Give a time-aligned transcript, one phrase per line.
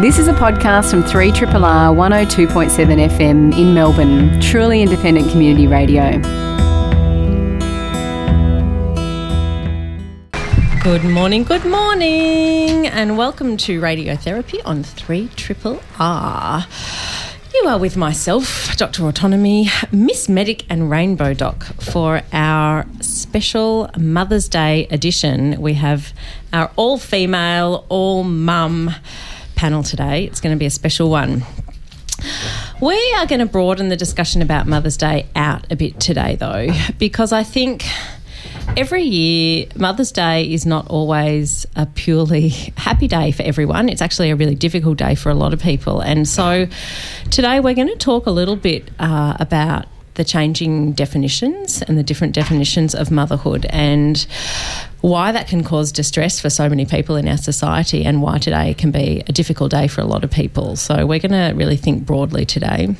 [0.00, 6.12] This is a podcast from 3 R 102.7 FM in Melbourne, truly independent community radio.
[10.84, 16.64] Good morning, good morning, and welcome to Radiotherapy on 3 Triple R.
[17.52, 19.04] You are with myself, Dr.
[19.04, 25.60] Autonomy, Miss Medic, and Rainbow Doc for our special Mother's Day edition.
[25.60, 26.12] We have
[26.52, 28.94] our all female, all mum
[29.58, 30.24] panel today.
[30.24, 31.42] It's going to be a special one.
[32.80, 36.68] We are going to broaden the discussion about Mother's Day out a bit today, though,
[36.96, 37.84] because I think
[38.76, 43.88] every year Mother's Day is not always a purely happy day for everyone.
[43.88, 46.00] It's actually a really difficult day for a lot of people.
[46.00, 46.68] And so
[47.30, 52.04] today we're going to talk a little bit uh, about the changing definitions and the
[52.04, 54.24] different definitions of motherhood and
[55.00, 58.74] why that can cause distress for so many people in our society and why today
[58.74, 60.76] can be a difficult day for a lot of people.
[60.76, 62.96] So we're going to really think broadly today.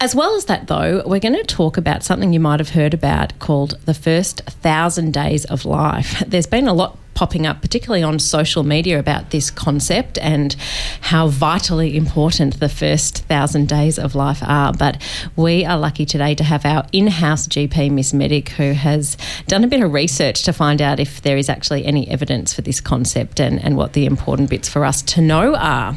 [0.00, 2.94] As well as that, though, we're going to talk about something you might have heard
[2.94, 6.20] about called the first thousand days of life.
[6.26, 10.54] There's been a lot popping up, particularly on social media, about this concept and
[11.02, 14.72] how vitally important the first thousand days of life are.
[14.72, 15.02] But
[15.36, 19.64] we are lucky today to have our in house GP, Miss Medic, who has done
[19.64, 22.80] a bit of research to find out if there is actually any evidence for this
[22.80, 25.96] concept and, and what the important bits for us to know are.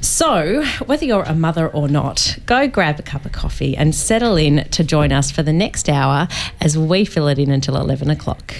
[0.00, 4.36] So, whether you're a mother or not, go grab a cup of coffee and settle
[4.36, 6.28] in to join us for the next hour
[6.60, 8.54] as we fill it in until 11 o'clock.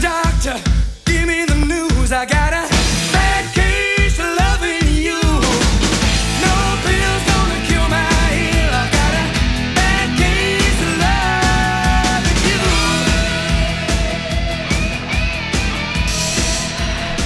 [0.00, 0.60] Doctor,
[1.06, 2.12] give me the news.
[2.12, 2.68] I got a
[3.12, 5.20] bad case of loving you.
[6.44, 8.06] No pill's gonna cure my.
[8.70, 9.24] I got a
[9.74, 12.62] bad case of loving you.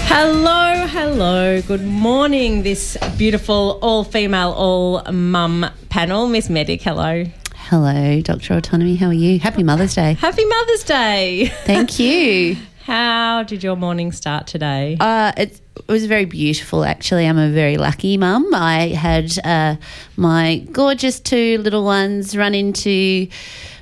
[0.07, 1.61] Hello, hello.
[1.63, 6.29] Good morning, this beautiful all female, all mum panel.
[6.29, 7.25] Miss Medic, hello.
[7.69, 8.55] Hello, Dr.
[8.55, 8.97] Autonomy.
[8.97, 9.39] How are you?
[9.39, 10.15] Happy Mother's Day.
[10.15, 11.53] Happy Mother's Day.
[11.65, 12.57] Thank you.
[12.85, 14.97] How did your morning start today?
[14.99, 17.27] Uh, it, it was very beautiful, actually.
[17.27, 18.55] I'm a very lucky mum.
[18.55, 19.77] I had uh,
[20.17, 23.29] my gorgeous two little ones run into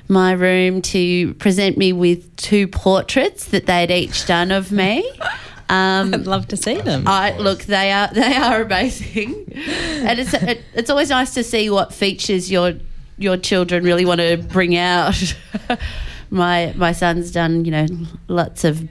[0.09, 5.09] my room to present me with two portraits that they'd each done of me.
[5.69, 7.03] Um, I'd love to see them.
[7.07, 11.69] I look, they are they are amazing, and it's it, it's always nice to see
[11.69, 12.75] what features your
[13.17, 15.35] your children really want to bring out.
[16.29, 17.85] my my son's done you know
[18.27, 18.87] lots of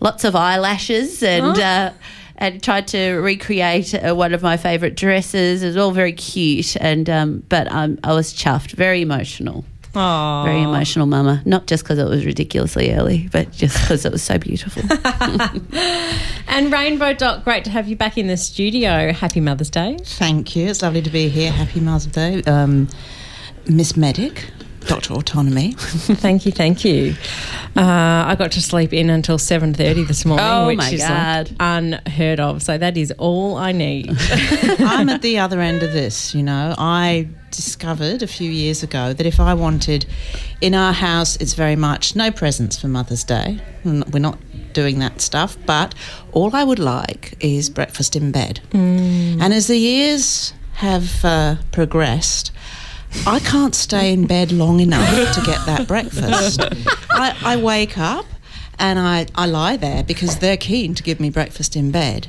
[0.00, 1.58] lots of eyelashes and.
[1.58, 1.62] Oh.
[1.62, 1.92] Uh,
[2.38, 5.62] and tried to recreate uh, one of my favourite dresses.
[5.62, 9.64] It was all very cute, and um, but um, I was chuffed, very emotional,
[9.94, 10.44] Aww.
[10.44, 11.40] very emotional, Mama.
[11.46, 14.82] Not just because it was ridiculously early, but just because it was so beautiful.
[16.48, 19.12] And Rainbow Doc, great to have you back in the studio.
[19.12, 19.98] Happy Mother's Day.
[20.02, 20.68] Thank you.
[20.68, 21.52] It's lovely to be here.
[21.52, 22.42] Happy Mother's Day.
[22.44, 22.88] Um,
[23.68, 24.50] Miss Medic,
[24.86, 25.14] Dr.
[25.14, 25.72] Autonomy.
[25.76, 27.14] thank you, thank you.
[27.76, 27.82] Uh,
[28.26, 31.48] I got to sleep in until seven thirty this morning, Oh which my is God.
[31.50, 32.62] like unheard of.
[32.62, 34.10] So that is all I need.
[34.80, 36.74] I'm at the other end of this, you know.
[36.78, 40.06] I discovered a few years ago that if I wanted,
[40.60, 43.58] in our house, it's very much no presents for Mother's Day.
[43.84, 44.38] We're not
[44.72, 45.94] doing that stuff, but
[46.32, 48.60] all I would like is breakfast in bed.
[48.72, 52.52] And as the years have uh, progressed,
[53.24, 56.60] I can't stay in bed long enough to get that breakfast.
[57.10, 58.26] I, I wake up
[58.78, 62.28] and I, I lie there because they're keen to give me breakfast in bed,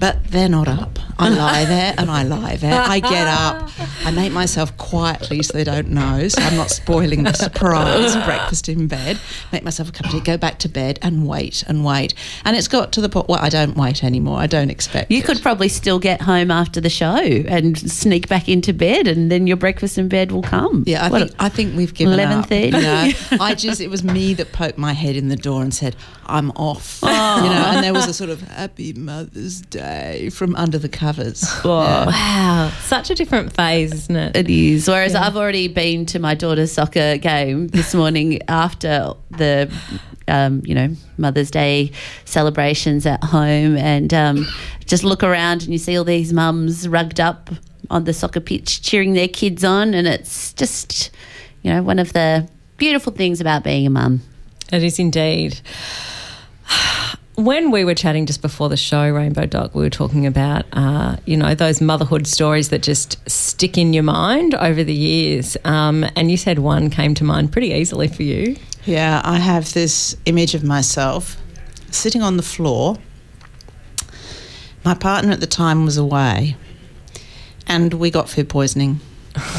[0.00, 0.98] but they're not up.
[1.18, 2.80] I lie there and I lie there.
[2.82, 3.70] I get up.
[4.04, 8.68] I make myself quietly so they don't know, so I'm not spoiling the surprise breakfast
[8.68, 9.18] in bed.
[9.52, 12.12] Make myself a cup of tea, go back to bed and wait and wait.
[12.44, 14.38] And it's got to the point where I don't wait anymore.
[14.38, 15.24] I don't expect You it.
[15.24, 19.46] could probably still get home after the show and sneak back into bed, and then
[19.46, 20.84] your breakfast in bed will come.
[20.86, 22.46] Yeah, I What think I think we've given up.
[22.48, 22.64] 11:30?
[22.66, 23.10] You know,
[23.44, 25.96] I just it was me that poked my head in the door and said,
[26.26, 30.78] "I'm off." You know, and there was a sort of "Happy Mother's Day" from under
[30.78, 31.44] the covers.
[31.64, 34.36] Oh, wow, such a different phase, isn't it?
[34.36, 34.86] It is.
[34.88, 39.72] Whereas I've already been to my daughter's soccer game this morning after the,
[40.28, 41.90] um, you know, Mother's Day
[42.24, 44.46] celebrations at home, and um,
[44.86, 47.50] just look around and you see all these mums rugged up
[47.90, 51.10] on the soccer pitch cheering their kids on, and it's just,
[51.62, 54.20] you know, one of the beautiful things about being a mum.
[54.72, 55.60] It is indeed.
[57.36, 61.16] When we were chatting just before the show, Rainbow Doc, we were talking about, uh,
[61.26, 65.54] you know, those motherhood stories that just stick in your mind over the years.
[65.62, 68.56] Um, and you said one came to mind pretty easily for you.
[68.86, 71.36] Yeah, I have this image of myself
[71.90, 72.96] sitting on the floor.
[74.82, 76.56] my partner at the time was away,
[77.66, 79.00] and we got food poisoning.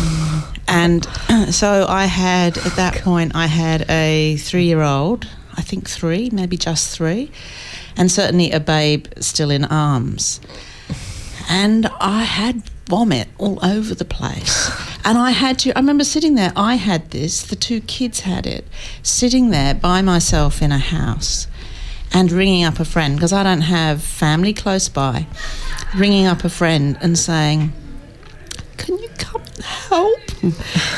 [0.67, 1.05] and
[1.51, 5.27] so I had, at that point, I had a three year old,
[5.57, 7.31] I think three, maybe just three,
[7.97, 10.39] and certainly a babe still in arms.
[11.49, 14.71] And I had vomit all over the place.
[15.07, 18.45] And I had to, I remember sitting there, I had this, the two kids had
[18.45, 18.65] it,
[19.01, 21.47] sitting there by myself in a house
[22.11, 25.25] and ringing up a friend, because I don't have family close by,
[25.95, 27.71] ringing up a friend and saying,
[28.77, 30.19] Can you come and help?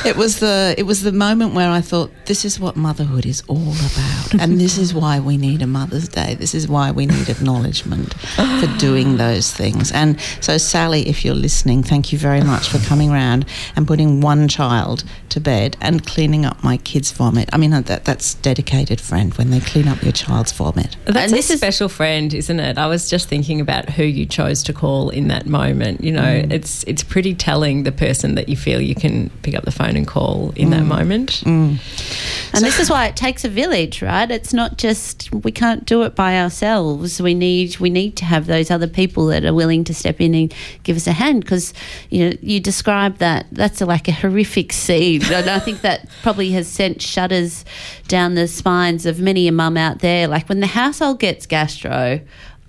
[0.06, 3.42] it was the it was the moment where I thought this is what motherhood is
[3.48, 7.06] all about and this is why we need a mother's day this is why we
[7.06, 8.14] need acknowledgement
[8.60, 12.80] for doing those things and so Sally if you're listening thank you very much for
[12.80, 13.46] coming round
[13.76, 18.04] and putting one child to bed and cleaning up my kids vomit I mean that
[18.04, 21.58] that's dedicated friend when they clean up your child's vomit That's And a this is-
[21.60, 22.78] special friend, isn't it?
[22.78, 26.04] I was just thinking about who you chose to call in that moment.
[26.04, 26.52] You know, Mm.
[26.52, 29.96] it's it's pretty telling the person that you feel you can pick up the phone
[29.96, 30.72] and call in Mm.
[30.72, 31.42] that moment.
[31.46, 34.30] And this is why it takes a village, right?
[34.30, 37.22] It's not just we can't do it by ourselves.
[37.22, 40.34] We need we need to have those other people that are willing to step in
[40.34, 41.74] and give us a hand because
[42.10, 46.52] you know you describe that that's like a horrific scene, and I think that probably
[46.52, 47.66] has sent shudders
[48.08, 50.28] down the spines of many a mum out there.
[50.28, 52.20] Like when the household gets gastro.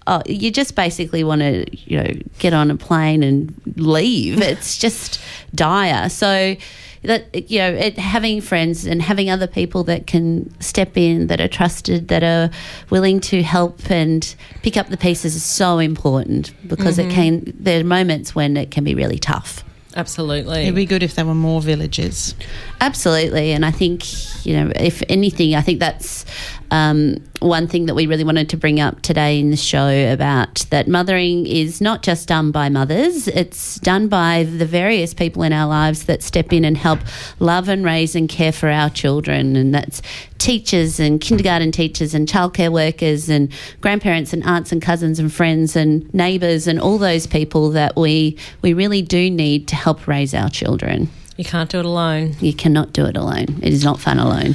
[0.07, 4.41] Oh, you just basically want to, you know, get on a plane and leave.
[4.41, 5.21] It's just
[5.55, 6.09] dire.
[6.09, 6.57] So
[7.03, 11.41] that you know, it, having friends and having other people that can step in, that
[11.41, 12.51] are trusted, that are
[12.91, 17.15] willing to help and pick up the pieces is so important because it mm-hmm.
[17.15, 17.57] can.
[17.59, 19.65] There are moments when it can be really tough.
[19.97, 20.63] Absolutely.
[20.63, 22.37] it'd be good if there were more villages
[22.81, 26.25] Absolutely, and I think you know, if anything, I think that's
[26.71, 30.67] um, one thing that we really wanted to bring up today in the show about
[30.71, 35.53] that mothering is not just done by mothers; it's done by the various people in
[35.53, 37.01] our lives that step in and help
[37.39, 40.01] love and raise and care for our children, and that's
[40.39, 45.77] teachers and kindergarten teachers and childcare workers and grandparents and aunts and cousins and friends
[45.77, 50.33] and neighbours and all those people that we we really do need to help raise
[50.35, 51.09] our children.
[51.37, 52.35] you can't do it alone.
[52.41, 53.61] You cannot do it alone.
[53.63, 54.55] It is not fun alone.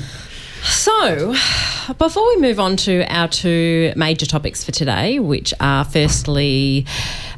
[0.68, 1.36] So,
[2.00, 6.88] before we move on to our two major topics for today, which are firstly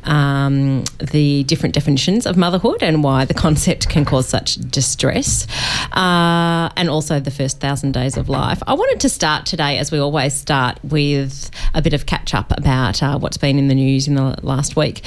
[0.04, 5.46] um, the different definitions of motherhood and why the concept can cause such distress,
[5.92, 9.92] uh, and also the first thousand days of life, I wanted to start today, as
[9.92, 13.76] we always start, with a bit of catch up about uh, what's been in the
[13.76, 15.04] news in the last week.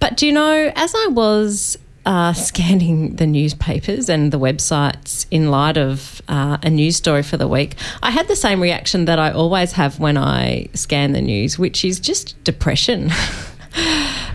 [0.00, 5.50] But do you know, as I was uh, scanning the newspapers and the websites in
[5.50, 9.18] light of uh, a news story for the week, I had the same reaction that
[9.18, 13.10] I always have when I scan the news, which is just depression.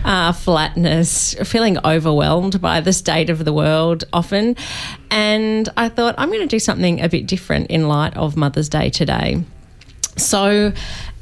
[0.04, 4.56] Uh, flatness, feeling overwhelmed by the state of the world often.
[5.10, 8.68] And I thought, I'm going to do something a bit different in light of Mother's
[8.68, 9.44] Day today.
[10.16, 10.72] So,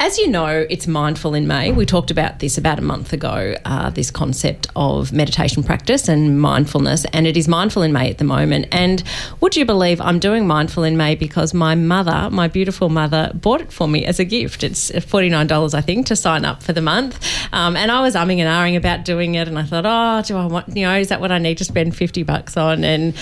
[0.01, 1.71] as you know, it's Mindful in May.
[1.71, 6.41] We talked about this about a month ago, uh, this concept of meditation practice and
[6.41, 8.67] mindfulness, and it is Mindful in May at the moment.
[8.73, 9.05] And
[9.41, 13.61] would you believe I'm doing Mindful in May because my mother, my beautiful mother, bought
[13.61, 14.65] it for me as a gift.
[14.65, 17.25] It's $49, I think, to sign up for the month.
[17.53, 20.37] Um, and I was umming and ahhing about doing it, and I thought, oh, do
[20.37, 22.83] I want, you know, is that what I need to spend 50 bucks on?
[22.83, 23.15] And,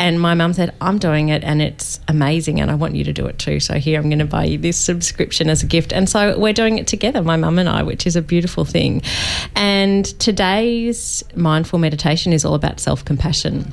[0.00, 3.12] and my mum said, I'm doing it, and it's amazing, and I want you to
[3.12, 3.60] do it too.
[3.60, 5.92] So here, I'm going to buy you this subscription as a gift.
[5.92, 9.02] And so we're doing it together, my mum and I, which is a beautiful thing.
[9.54, 13.72] And today's mindful meditation is all about self compassion.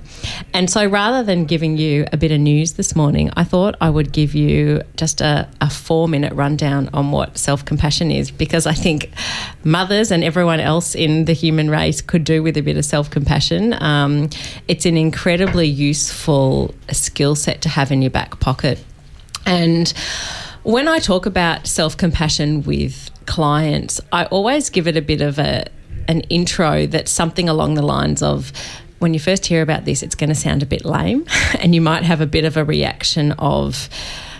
[0.53, 3.89] And so rather than giving you a bit of news this morning, I thought I
[3.89, 8.65] would give you just a, a four minute rundown on what self compassion is, because
[8.65, 9.11] I think
[9.63, 13.09] mothers and everyone else in the human race could do with a bit of self
[13.09, 13.81] compassion.
[13.81, 14.29] Um,
[14.67, 18.83] it's an incredibly useful skill set to have in your back pocket.
[19.45, 19.91] And
[20.63, 25.39] when I talk about self compassion with clients, I always give it a bit of
[25.39, 25.65] a
[26.07, 28.51] an intro that's something along the lines of
[28.97, 31.25] when you first hear about this, it's going to sound a bit lame,
[31.59, 33.89] and you might have a bit of a reaction of,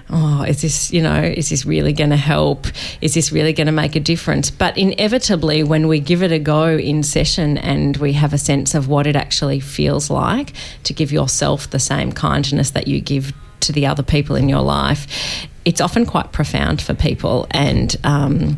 [0.09, 2.67] oh, is this, you know, is this really going to help?
[3.01, 4.49] Is this really going to make a difference?
[4.51, 8.75] But inevitably, when we give it a go in session and we have a sense
[8.75, 13.33] of what it actually feels like to give yourself the same kindness that you give
[13.61, 18.57] to the other people in your life, it's often quite profound for people and um,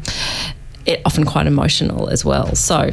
[0.86, 2.56] it often quite emotional as well.
[2.56, 2.92] So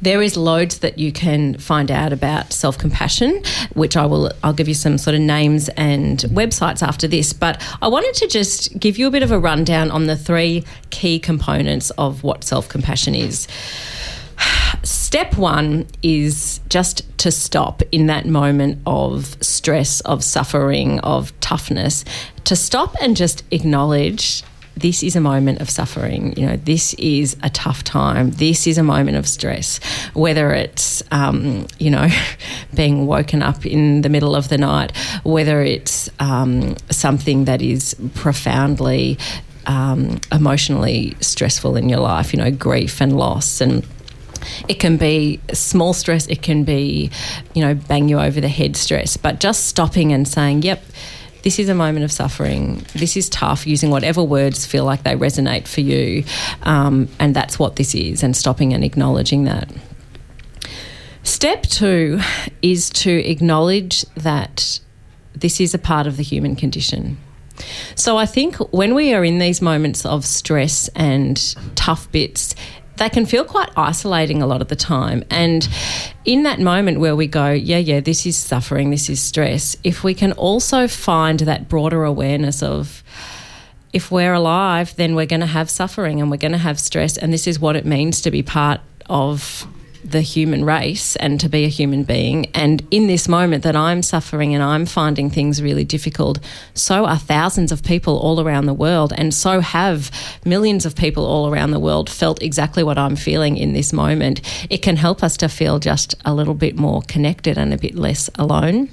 [0.00, 4.68] there is loads that you can find out about self-compassion which i will i'll give
[4.68, 8.98] you some sort of names and websites after this but i wanted to just give
[8.98, 13.48] you a bit of a rundown on the three key components of what self-compassion is
[14.82, 22.04] step one is just to stop in that moment of stress, of suffering, of toughness,
[22.44, 24.42] to stop and just acknowledge
[24.76, 26.34] this is a moment of suffering.
[26.36, 28.30] You know, this is a tough time.
[28.32, 29.80] This is a moment of stress.
[30.12, 32.08] Whether it's, um, you know,
[32.74, 37.96] being woken up in the middle of the night, whether it's um, something that is
[38.14, 39.18] profoundly
[39.66, 43.84] um, emotionally stressful in your life, you know, grief and loss and
[44.68, 47.10] it can be small stress, it can be,
[47.54, 50.82] you know, bang you over the head stress, but just stopping and saying, yep,
[51.42, 52.84] this is a moment of suffering.
[52.94, 56.24] This is tough, using whatever words feel like they resonate for you.
[56.62, 59.70] Um, and that's what this is, and stopping and acknowledging that.
[61.22, 62.20] Step two
[62.62, 64.80] is to acknowledge that
[65.34, 67.18] this is a part of the human condition.
[67.94, 72.54] So I think when we are in these moments of stress and tough bits,
[72.96, 75.22] they can feel quite isolating a lot of the time.
[75.30, 75.68] And
[76.24, 80.02] in that moment where we go, yeah, yeah, this is suffering, this is stress, if
[80.02, 83.02] we can also find that broader awareness of,
[83.92, 87.16] if we're alive, then we're going to have suffering and we're going to have stress,
[87.16, 89.66] and this is what it means to be part of
[90.10, 92.46] the human race and to be a human being.
[92.54, 96.38] And in this moment that I'm suffering and I'm finding things really difficult,
[96.74, 100.10] so are thousands of people all around the world, and so have
[100.44, 104.40] millions of people all around the world felt exactly what I'm feeling in this moment.
[104.70, 107.94] It can help us to feel just a little bit more connected and a bit
[107.94, 108.88] less alone.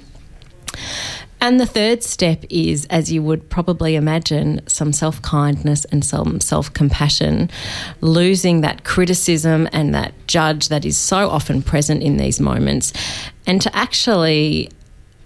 [1.44, 6.40] And the third step is, as you would probably imagine, some self kindness and some
[6.40, 7.50] self compassion,
[8.00, 12.94] losing that criticism and that judge that is so often present in these moments,
[13.46, 14.70] and to actually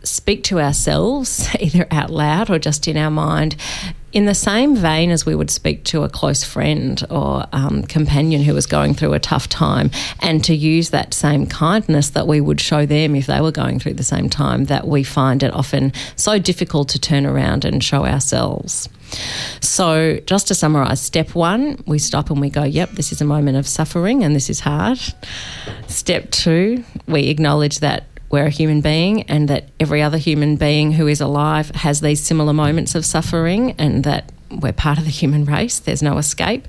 [0.02, 3.54] speak to ourselves, either out loud or just in our mind,
[4.12, 8.42] in the same vein as we would speak to a close friend or um, companion
[8.42, 12.40] who was going through a tough time, and to use that same kindness that we
[12.40, 15.52] would show them if they were going through the same time that we find it
[15.52, 18.88] often so difficult to turn around and show ourselves.
[19.60, 23.24] So, just to summarize, step one, we stop and we go, yep, this is a
[23.24, 25.00] moment of suffering and this is hard.
[25.86, 30.92] Step two, we acknowledge that we're a human being and that every other human being
[30.92, 35.10] who is alive has these similar moments of suffering and that we're part of the
[35.10, 35.78] human race.
[35.78, 36.66] There's no escape.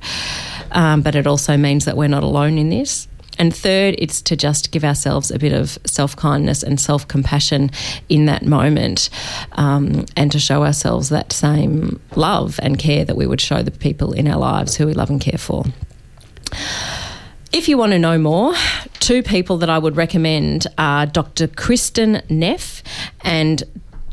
[0.72, 3.08] Um, but it also means that we're not alone in this.
[3.38, 7.72] And third, it's to just give ourselves a bit of self kindness and self compassion
[8.10, 9.10] in that moment
[9.54, 13.72] um, and to show ourselves that same love and care that we would show the
[13.72, 15.64] people in our lives who we love and care for.
[17.52, 18.54] If you want to know more,
[19.00, 21.48] two people that I would recommend are Dr.
[21.48, 22.84] Kristin Neff
[23.22, 23.64] and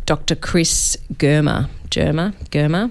[0.07, 0.35] Dr.
[0.35, 1.69] Chris Germer.
[1.91, 2.91] Germer, Germer.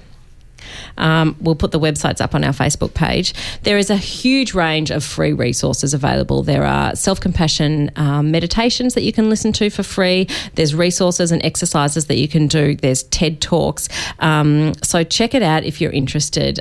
[0.97, 3.33] Um, we'll put the websites up on our Facebook page.
[3.63, 6.43] There is a huge range of free resources available.
[6.43, 10.27] There are self compassion um, meditations that you can listen to for free.
[10.53, 12.75] There's resources and exercises that you can do.
[12.75, 13.89] There's TED Talks.
[14.19, 16.59] Um, so check it out if you're interested.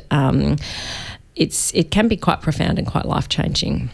[1.37, 3.91] It's it can be quite profound and quite life changing.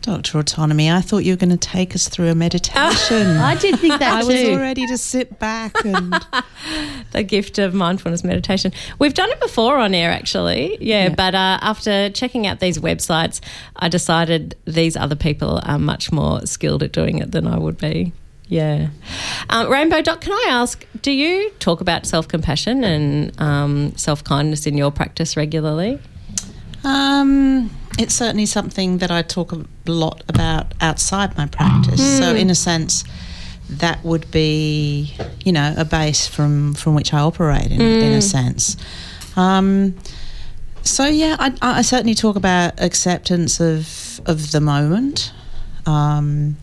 [0.00, 0.38] Dr.
[0.38, 3.26] Autonomy, I thought you were going to take us through a meditation.
[3.36, 4.52] I did think that I was too.
[4.52, 6.14] all ready to sit back and
[7.12, 8.72] the gift of mindfulness meditation.
[8.98, 10.78] We've done it before on air, actually.
[10.80, 11.14] Yeah, Yeah.
[11.14, 13.40] but uh, after checking out these websites,
[13.76, 17.76] I decided these other people are much more skilled at doing it than I would
[17.76, 18.12] be.
[18.46, 18.88] Yeah.
[19.50, 24.24] Um, Rainbow Doc, can I ask, do you talk about self compassion and um, self
[24.24, 25.98] kindness in your practice regularly?
[26.88, 32.00] Um, it's certainly something that I talk a lot about outside my practice.
[32.18, 33.04] So, in a sense,
[33.68, 35.14] that would be,
[35.44, 37.70] you know, a base from from which I operate.
[37.70, 38.76] In, in a sense.
[39.36, 39.96] Um,
[40.82, 45.32] so yeah, I, I certainly talk about acceptance of of the moment,
[45.84, 46.56] um,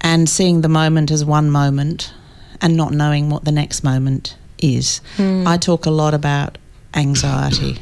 [0.00, 2.12] and seeing the moment as one moment,
[2.60, 5.00] and not knowing what the next moment is.
[5.46, 6.58] I talk a lot about
[6.94, 7.78] anxiety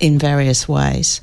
[0.00, 1.20] in various ways.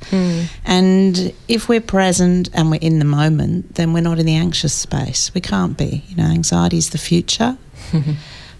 [0.65, 4.73] And if we're present and we're in the moment, then we're not in the anxious
[4.73, 5.33] space.
[5.33, 6.03] We can't be.
[6.07, 7.57] You know, anxiety is the future.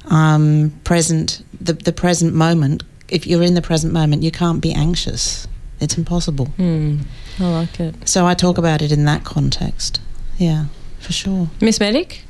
[0.05, 4.73] um, present, the, the present moment, if you're in the present moment, you can't be
[4.73, 5.47] anxious.
[5.79, 6.45] It's impossible.
[6.45, 6.99] Hmm.
[7.39, 8.07] I like it.
[8.07, 9.99] So I talk about it in that context.
[10.37, 10.65] Yeah,
[10.99, 11.49] for sure.
[11.59, 12.25] Miss Medic?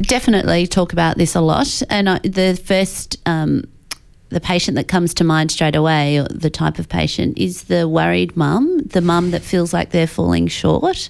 [0.00, 1.82] definitely talk about this a lot.
[1.88, 3.64] And I, the first, um,
[4.30, 7.88] the patient that comes to mind straight away, or the type of patient, is the
[7.88, 11.08] worried mum, the mum that feels like they're falling short.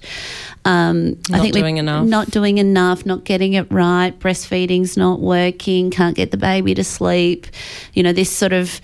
[0.64, 2.06] Um, Not we- doing enough.
[2.06, 6.84] Not doing enough, not getting it right, breastfeeding's not working, can't get the baby to
[6.84, 7.46] sleep.
[7.94, 8.80] You know, this sort of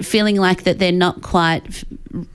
[0.00, 1.84] feeling like that they're not quite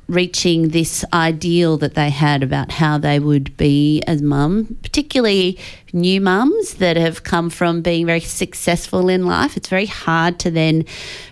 [0.07, 5.59] reaching this ideal that they had about how they would be as mum, particularly
[5.93, 9.57] new mums that have come from being very successful in life.
[9.57, 10.85] It's very hard to then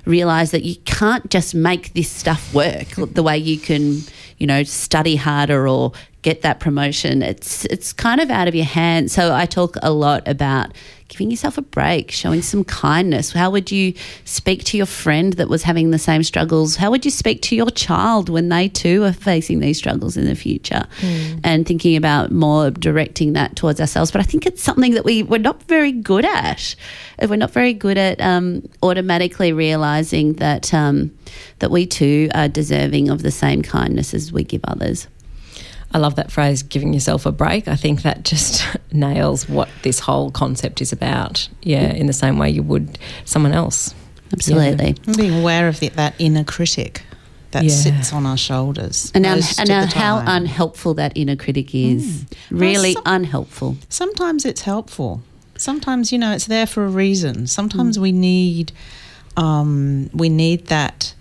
[0.05, 4.01] realize that you can't just make this stuff work the way you can,
[4.38, 7.22] you know, study harder or get that promotion.
[7.22, 9.13] It's it's kind of out of your hands.
[9.13, 10.72] So I talk a lot about
[11.08, 13.32] giving yourself a break, showing some kindness.
[13.32, 13.94] How would you
[14.24, 16.76] speak to your friend that was having the same struggles?
[16.76, 20.26] How would you speak to your child when they too are facing these struggles in
[20.26, 20.86] the future?
[21.44, 24.12] And thinking about more directing that towards ourselves.
[24.12, 26.76] But I think it's something that we, we're not very good at.
[27.22, 31.16] We're not very good at um, automatically realizing that, um,
[31.60, 35.08] that we too are deserving of the same kindness as we give others.
[35.96, 37.70] I love that phrase, giving yourself a break.
[37.70, 41.48] I think that just nails what this whole concept is about.
[41.64, 43.96] Yeah, in the same way you would someone else.
[44.34, 44.96] Absolutely.
[45.08, 47.04] And being aware of the, that inner critic
[47.52, 47.70] that Yeah.
[47.70, 49.10] sits on our shoulders.
[49.16, 52.25] And, un- and un- how unhelpful that inner critic is.
[52.52, 53.78] Well, Really some- unhelpful.
[53.88, 55.22] Sometimes it's helpful.
[55.58, 57.36] Sometimes you know it's there for a reason.
[57.44, 57.50] Mm.
[57.50, 58.74] Sometimes we need
[59.38, 61.14] um, we need that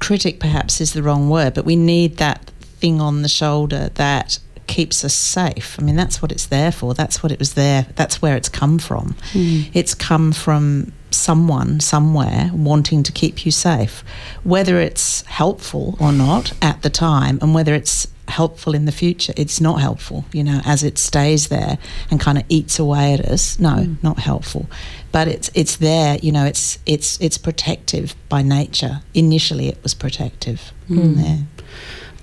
[0.00, 0.40] critic.
[0.40, 5.04] Perhaps is the wrong word, but we need that thing on the shoulder that keeps
[5.04, 5.76] us safe.
[5.78, 6.94] I mean, that's what it's there for.
[6.94, 7.86] That's what it was there.
[7.94, 9.14] That's where it's come from.
[9.32, 9.70] Mm.
[9.74, 14.04] It's come from someone somewhere wanting to keep you safe,
[14.44, 19.32] whether it's helpful or not at the time, and whether it's helpful in the future.
[19.36, 21.78] It's not helpful, you know, as it stays there
[22.10, 23.58] and kind of eats away at us.
[23.58, 24.66] No, not helpful.
[25.12, 26.44] But it's it's there, you know.
[26.44, 29.00] It's it's it's protective by nature.
[29.14, 30.72] Initially, it was protective.
[30.88, 31.38] Yeah.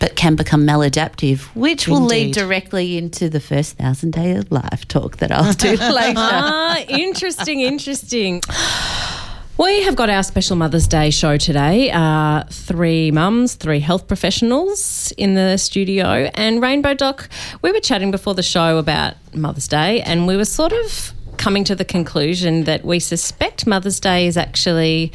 [0.03, 4.85] But can become maladaptive, which will lead directly into the first thousand day of life
[4.89, 6.15] talk that I'll do later.
[6.17, 8.41] ah, interesting, interesting.
[9.57, 11.89] We have got our special Mother's Day show today.
[11.89, 16.29] Uh, three mums, three health professionals in the studio.
[16.35, 17.29] And Rainbow Doc,
[17.61, 21.63] we were chatting before the show about Mother's Day, and we were sort of coming
[21.63, 25.13] to the conclusion that we suspect Mother's Day is actually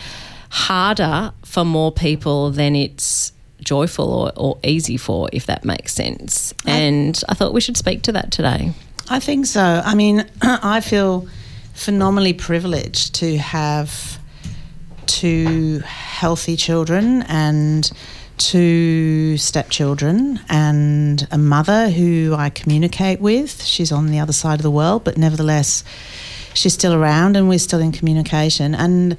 [0.49, 3.33] harder for more people than it's
[3.69, 6.55] joyful or, or easy for, if that makes sense.
[6.65, 8.73] And I thought we should speak to that today.
[9.11, 9.83] I think so.
[9.85, 11.29] I mean, I feel
[11.75, 14.19] phenomenally privileged to have
[15.07, 17.91] two healthy children and
[18.39, 23.63] two stepchildren and a mother who I communicate with.
[23.65, 25.85] She's on the other side of the world, but nevertheless,
[26.55, 28.75] she's still around and we're still in communication.
[28.75, 29.17] And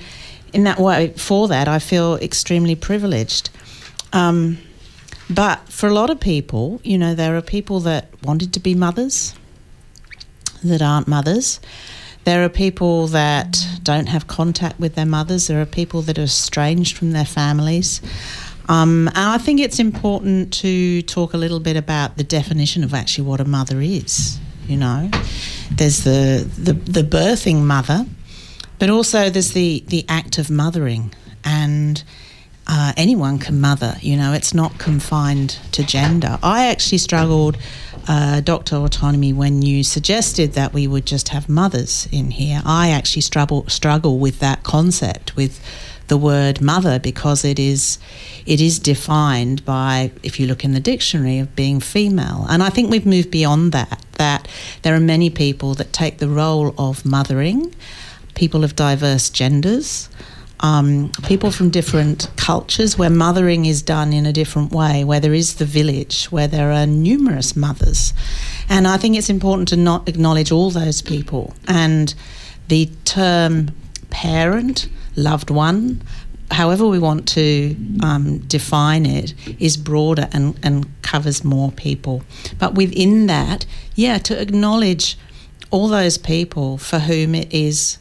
[0.54, 3.50] in that way, for that, I feel extremely privileged.
[4.14, 4.58] Um,
[5.30, 8.74] but for a lot of people, you know, there are people that wanted to be
[8.74, 9.36] mothers
[10.64, 11.60] that aren't mothers.
[12.26, 15.48] There are people that don't have contact with their mothers.
[15.48, 18.02] There are people that are estranged from their families.
[18.68, 22.94] Um, and I think it's important to talk a little bit about the definition of
[22.94, 24.38] actually what a mother is.
[24.68, 25.10] You know,
[25.72, 28.06] there's the, the, the birthing mother,
[28.78, 31.14] but also there's the, the act of mothering.
[31.44, 32.04] And
[32.72, 36.38] uh, anyone can mother, you know, it's not confined to gender.
[36.44, 37.58] I actually struggled,
[38.08, 38.76] uh, Dr.
[38.76, 42.62] Autonomy, when you suggested that we would just have mothers in here.
[42.64, 45.60] I actually struggle, struggle with that concept, with
[46.10, 48.00] the word mother because it is
[48.46, 52.70] it is defined by if you look in the dictionary of being female and i
[52.70, 54.48] think we've moved beyond that that
[54.82, 57.72] there are many people that take the role of mothering
[58.34, 60.10] people of diverse genders
[60.62, 65.34] um, people from different cultures where mothering is done in a different way, where there
[65.34, 68.14] is the village, where there are numerous mothers.
[68.68, 71.54] And I think it's important to not acknowledge all those people.
[71.68, 72.14] And
[72.68, 73.72] the term
[74.10, 76.02] parent, loved one,
[76.52, 82.24] however we want to um, define it, is broader and, and covers more people.
[82.58, 85.18] But within that, yeah, to acknowledge
[85.72, 87.98] all those people for whom it is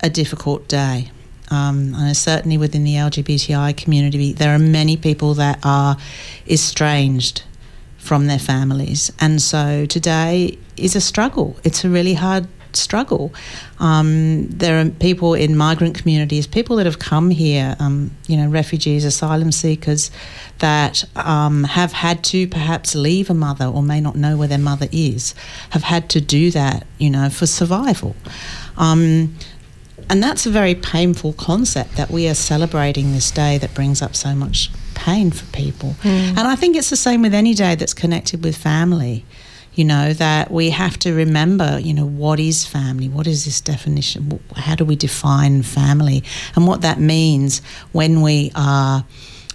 [0.00, 1.10] a difficult day.
[1.52, 5.96] Um, and certainly within the LGBTI community, there are many people that are
[6.48, 7.42] estranged
[7.98, 9.12] from their families.
[9.20, 11.56] And so today is a struggle.
[11.62, 13.32] It's a really hard struggle.
[13.78, 18.48] Um, there are people in migrant communities, people that have come here, um, you know,
[18.48, 20.10] refugees, asylum seekers,
[20.58, 24.58] that um, have had to perhaps leave a mother or may not know where their
[24.58, 25.34] mother is,
[25.70, 28.16] have had to do that, you know, for survival.
[30.08, 34.14] And that's a very painful concept that we are celebrating this day that brings up
[34.14, 35.90] so much pain for people.
[36.02, 36.08] Hmm.
[36.08, 39.24] And I think it's the same with any day that's connected with family.
[39.74, 43.08] You know, that we have to remember, you know, what is family?
[43.08, 44.38] What is this definition?
[44.54, 46.24] How do we define family?
[46.54, 47.62] And what that means
[47.92, 49.06] when we are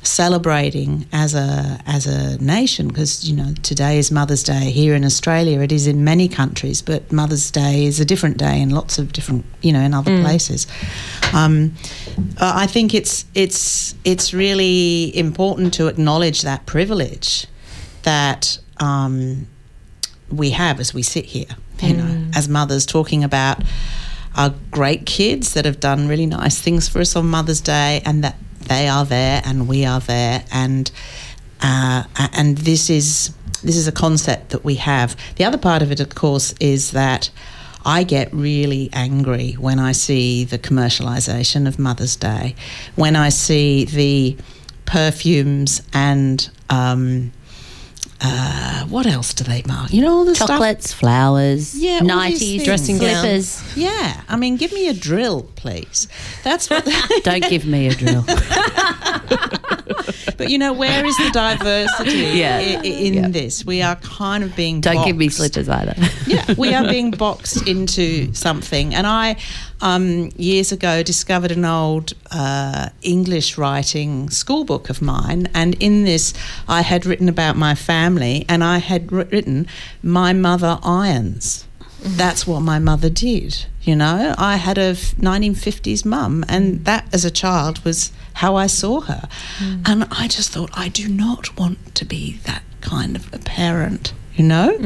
[0.04, 4.72] celebrating as a as a nation because you know today is Mother's Day.
[4.72, 8.62] Here in Australia it is in many countries but Mother's Day is a different day
[8.62, 10.68] in lots of different you know in other places.
[11.34, 11.74] Um,
[12.40, 17.48] I think it's it's it's really important to acknowledge that privilege
[18.04, 19.48] that um,
[20.32, 21.46] we have as we sit here,
[21.82, 23.64] you know, as mothers talking about
[24.36, 28.24] our great kids that have done really nice things for us on Mother's Day, and
[28.24, 28.36] that
[28.68, 30.92] they are there and we are there, and
[31.62, 32.04] uh,
[32.34, 35.16] and this is this is a concept that we have.
[35.36, 37.30] The other part of it, of course, is that.
[37.86, 42.54] I get really angry when I see the commercialisation of Mother's Day,
[42.98, 44.36] when I see the
[44.86, 47.32] perfumes and um,
[48.22, 49.94] uh, what else do they mark?
[49.94, 52.10] You know, all the stuff Chocolates, flowers, Yeah, all these
[52.42, 52.64] nighties, things.
[52.64, 53.78] Dressing slippers.
[53.78, 56.08] Yeah, I mean, give me a drill, please.
[56.44, 56.88] That's what.
[57.24, 58.24] Don't give me a drill.
[60.38, 62.58] but you know, where is the diversity Yeah.
[62.58, 63.28] i- i- in Yeah.
[63.30, 63.66] this?
[63.66, 64.82] We are kind of being.
[64.82, 65.96] Don't give me slippers either.
[66.26, 68.94] yeah, we are being boxed into something.
[68.96, 69.38] And I,
[69.82, 75.50] um, years ago, discovered an old uh, English writing school book of mine.
[75.54, 76.34] And in this,
[76.68, 79.68] I had written about my family and I had written,
[80.02, 81.66] My mother irons.
[82.00, 83.66] That's what my mother did.
[83.82, 88.56] You know, I had a f- 1950s mum, and that as a child was how
[88.56, 89.28] I saw her.
[89.86, 94.14] And I just thought, I do not want to be that kind of a parent,
[94.36, 94.78] you know?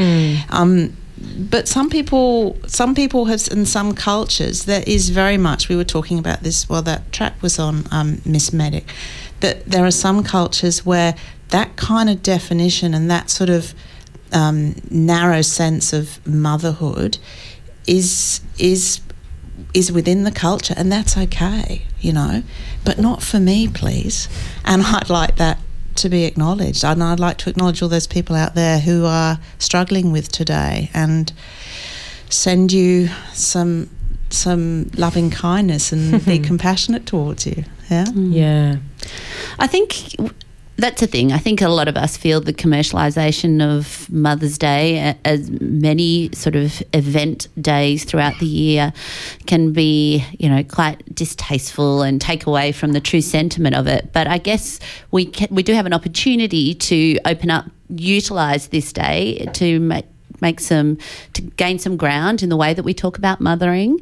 [0.49, 0.95] Um,
[1.37, 5.83] but some people some people have in some cultures there is very much we were
[5.83, 8.85] talking about this while that track was on um, miss medic
[9.39, 11.15] that there are some cultures where
[11.49, 13.73] that kind of definition and that sort of
[14.33, 17.17] um, narrow sense of motherhood
[17.87, 19.01] is is
[19.73, 22.43] is within the culture and that's okay you know?
[22.83, 24.27] But not for me please.
[24.65, 25.59] And i'd like that
[26.01, 26.83] to be acknowledged.
[26.83, 30.89] And i'd like to acknowledge all those people out there who are struggling with today
[30.93, 31.31] and
[32.29, 33.89] send you some
[34.29, 37.65] some loving kindness and be compassionate towards you.
[37.89, 38.05] Yeah?
[38.05, 38.33] Mm.
[38.33, 38.77] Yeah.
[39.59, 40.15] I think
[40.81, 41.31] that's a thing.
[41.31, 46.55] I think a lot of us feel the commercialisation of Mother's Day, as many sort
[46.55, 48.91] of event days throughout the year,
[49.45, 54.11] can be, you know, quite distasteful and take away from the true sentiment of it.
[54.11, 54.79] But I guess
[55.11, 60.05] we can, we do have an opportunity to open up, utilise this day to make
[60.41, 60.97] make some
[61.33, 63.99] to gain some ground in the way that we talk about mothering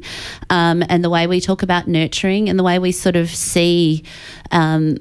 [0.48, 4.02] um, and the way we talk about nurturing and the way we sort of see
[4.50, 4.96] um,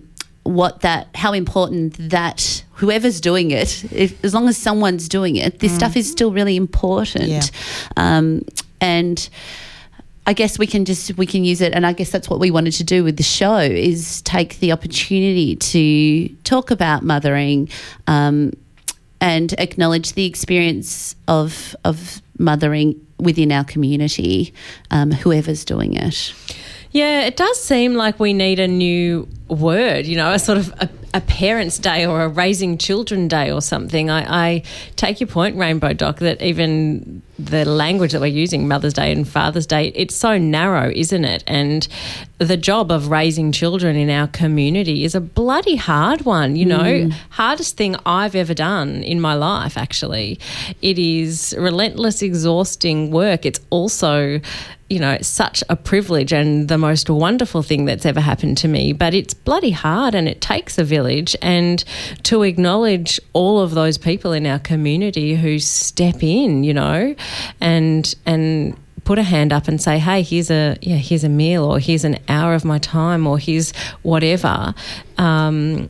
[0.56, 5.60] what that how important that whoever's doing it if, as long as someone's doing it
[5.60, 7.42] this stuff is still really important Yeah.
[7.98, 8.42] um,
[8.82, 9.30] and
[10.26, 12.52] I guess we can just we can use it, and I guess that's what we
[12.52, 17.68] wanted to do with the show is take the opportunity to talk about mothering,
[18.06, 18.52] um,
[19.20, 24.54] and acknowledge the experience of of mothering within our community,
[24.92, 26.32] um, whoever's doing it.
[26.92, 30.74] Yeah, it does seem like we need a new word, you know, a sort of
[30.80, 34.10] a, a parents' day or a raising children day or something.
[34.10, 34.64] I, I
[34.96, 39.28] take your point, Rainbow Doc, that even the language that we're using, Mother's Day and
[39.28, 41.44] Father's Day, it's so narrow, isn't it?
[41.46, 41.88] And
[42.40, 46.80] the job of raising children in our community is a bloody hard one, you know,
[46.80, 47.12] mm.
[47.30, 50.40] hardest thing I've ever done in my life, actually.
[50.82, 53.46] It is relentless, exhausting work.
[53.46, 54.42] It's also
[54.90, 58.92] you know, such a privilege and the most wonderful thing that's ever happened to me.
[58.92, 61.36] But it's bloody hard and it takes a village.
[61.42, 61.84] And
[62.24, 67.16] to acknowledge all of those people in our community who step in, you know,
[67.62, 71.64] and, and, put a hand up and say hey here's a yeah here's a meal
[71.64, 73.72] or here's an hour of my time or here's
[74.04, 74.76] whatever
[75.18, 75.90] um,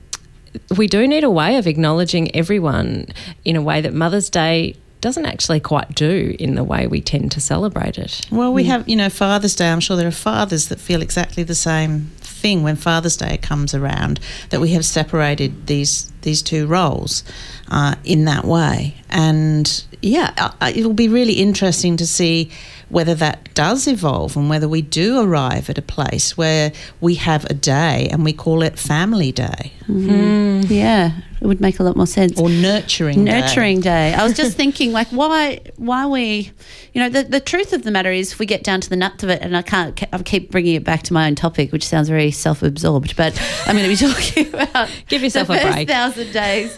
[0.77, 3.05] we do need a way of acknowledging everyone
[3.43, 7.31] in a way that Mother's Day doesn't actually quite do in the way we tend
[7.31, 8.21] to celebrate it.
[8.31, 8.69] Well, we hmm.
[8.71, 9.69] have, you know, Father's Day.
[9.69, 13.73] I'm sure there are fathers that feel exactly the same thing when Father's Day comes
[13.73, 14.19] around.
[14.49, 17.23] That we have separated these these two roles
[17.69, 22.51] uh, in that way, and yeah, I- I- it'll be really interesting to see
[22.89, 27.45] whether that does evolve and whether we do arrive at a place where we have
[27.45, 30.61] a day and we call it Family Day mm-hmm.
[30.61, 30.73] hmm.
[30.73, 32.39] Yeah, it would make a lot more sense.
[32.39, 33.39] or Nurturing Day.
[33.39, 34.13] Nurturing day.
[34.13, 36.51] I was just thinking, like, why, why we,
[36.93, 38.95] you know, the, the truth of the matter is, if we get down to the
[38.95, 41.71] nuts of it, and I can't, I keep bringing it back to my own topic,
[41.71, 45.59] which sounds very self-absorbed, but I'm going to be talking about Give yourself the a
[45.59, 45.87] first break.
[45.87, 46.77] thousand days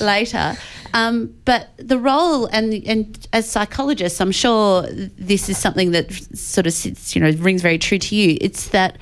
[0.00, 0.56] later.
[0.94, 6.66] Um, but the role, and and as psychologists, I'm sure this is something that sort
[6.66, 8.36] of sits, you know, rings very true to you.
[8.40, 8.98] It's that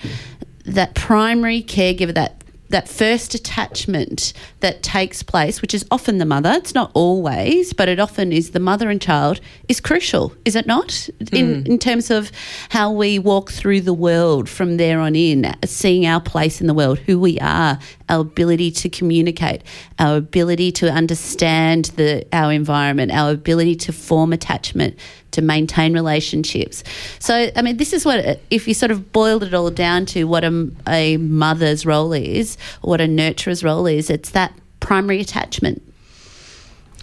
[0.67, 6.53] that primary caregiver, that that first attachment that takes place, which is often the mother,
[6.53, 10.67] it's not always, but it often is the mother and child, is crucial, is it
[10.67, 11.09] not?
[11.33, 11.73] In, hmm.
[11.73, 12.31] in terms of
[12.71, 16.75] how we walk through the world from there on in, seeing our place in the
[16.75, 19.63] world, who we are, our ability to communicate,
[19.99, 24.99] our ability to understand the, our environment, our ability to form attachment,
[25.31, 26.83] to maintain relationships.
[27.19, 30.25] So, I mean, this is what, if you sort of boiled it all down to
[30.25, 34.50] what a, a mother's role is, or what a nurturer's role is, it's that
[34.81, 35.83] primary attachment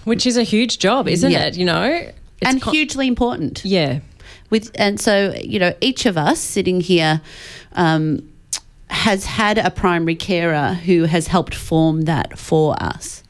[0.03, 1.45] Which is a huge job, isn't Yeah.
[1.45, 1.57] it?
[1.57, 1.83] You know?
[2.41, 3.63] It's and con- hugely important.
[3.65, 3.99] Yeah.
[4.49, 7.21] with and so you know each of us sitting here
[7.73, 8.27] um,
[8.89, 13.23] has had a primary carer who has helped form that for us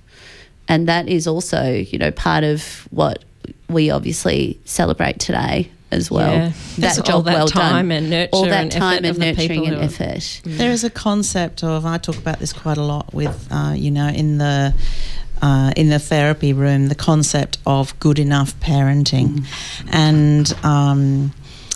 [0.68, 3.24] and that is also you know part of what
[3.70, 6.52] we obviously celebrate today as well Yeah.
[6.80, 9.20] that All job that well time done and nurture all that and time and the
[9.20, 12.52] nurturing people and who are- effort There is a concept of I talk about this
[12.54, 14.74] quite a lot with uh, you know in the
[15.42, 19.46] uh, in the therapy room the concept of good enough parenting,
[19.92, 21.32] and um,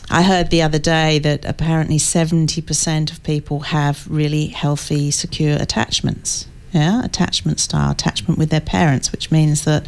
[0.10, 5.56] I heard the other day that apparently seventy percent of people have really healthy, secure
[5.62, 6.48] attachments.
[6.74, 9.86] Yeah, attachment style, attachment with their parents, which means that.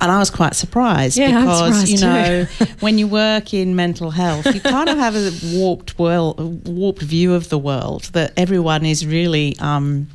[0.00, 2.46] And I was quite surprised Yeah, because you know
[2.80, 7.34] when you work in mental health, you kind of have a warped well, warped view
[7.34, 9.56] of the world that everyone is really.
[9.58, 10.08] Um,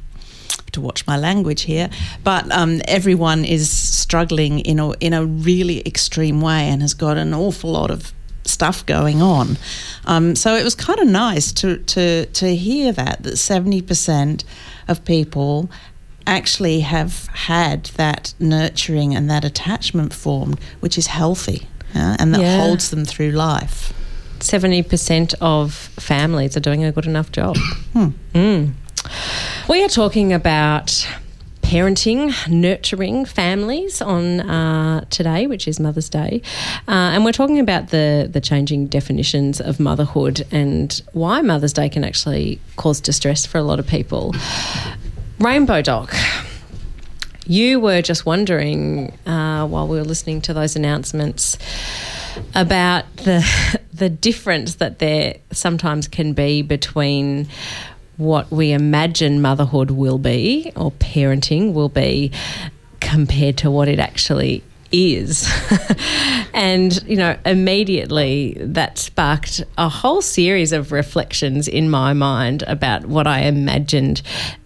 [0.71, 1.87] to watch my language here,
[2.23, 7.15] but um, everyone is struggling in a in a really extreme way and has got
[7.15, 8.11] an awful lot of
[8.45, 9.57] stuff going on.
[10.05, 14.43] Um, so it was kind of nice to to to hear that that seventy percent
[14.87, 15.69] of people
[16.25, 21.67] actually have had that nurturing and that attachment formed, which is healthy.
[21.95, 22.57] yeah, and that Yeah.
[22.57, 23.93] holds them through life.
[24.39, 27.55] 70% of families are doing a good enough job.
[28.33, 28.71] Mm.
[29.69, 31.07] We are talking about
[31.61, 36.41] parenting, nurturing families on uh, today, which is Mother's Day,
[36.87, 41.89] uh, and we're talking about the the changing definitions of motherhood and why Mother's Day
[41.89, 44.33] can actually cause distress for a lot of people.
[45.39, 46.15] Rainbow Doc.
[47.45, 51.57] You were just wondering uh, while we were listening to those announcements
[52.55, 53.45] about the
[53.93, 57.47] the difference that there sometimes can be between
[58.17, 62.31] what we imagine motherhood will be or parenting will be
[62.99, 65.51] compared to what it actually is.
[66.53, 73.07] and, you know, immediately that sparked a whole series of reflections in my mind about
[73.07, 74.21] what I imagined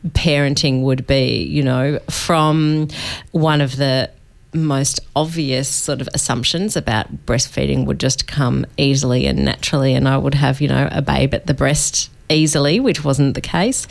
[0.09, 2.89] parenting would be, you know, from
[3.31, 4.11] one of the
[4.53, 10.17] most obvious sort of assumptions about breastfeeding would just come easily and naturally, and I
[10.17, 13.87] would have, you know, a babe at the breast easily, which wasn't the case.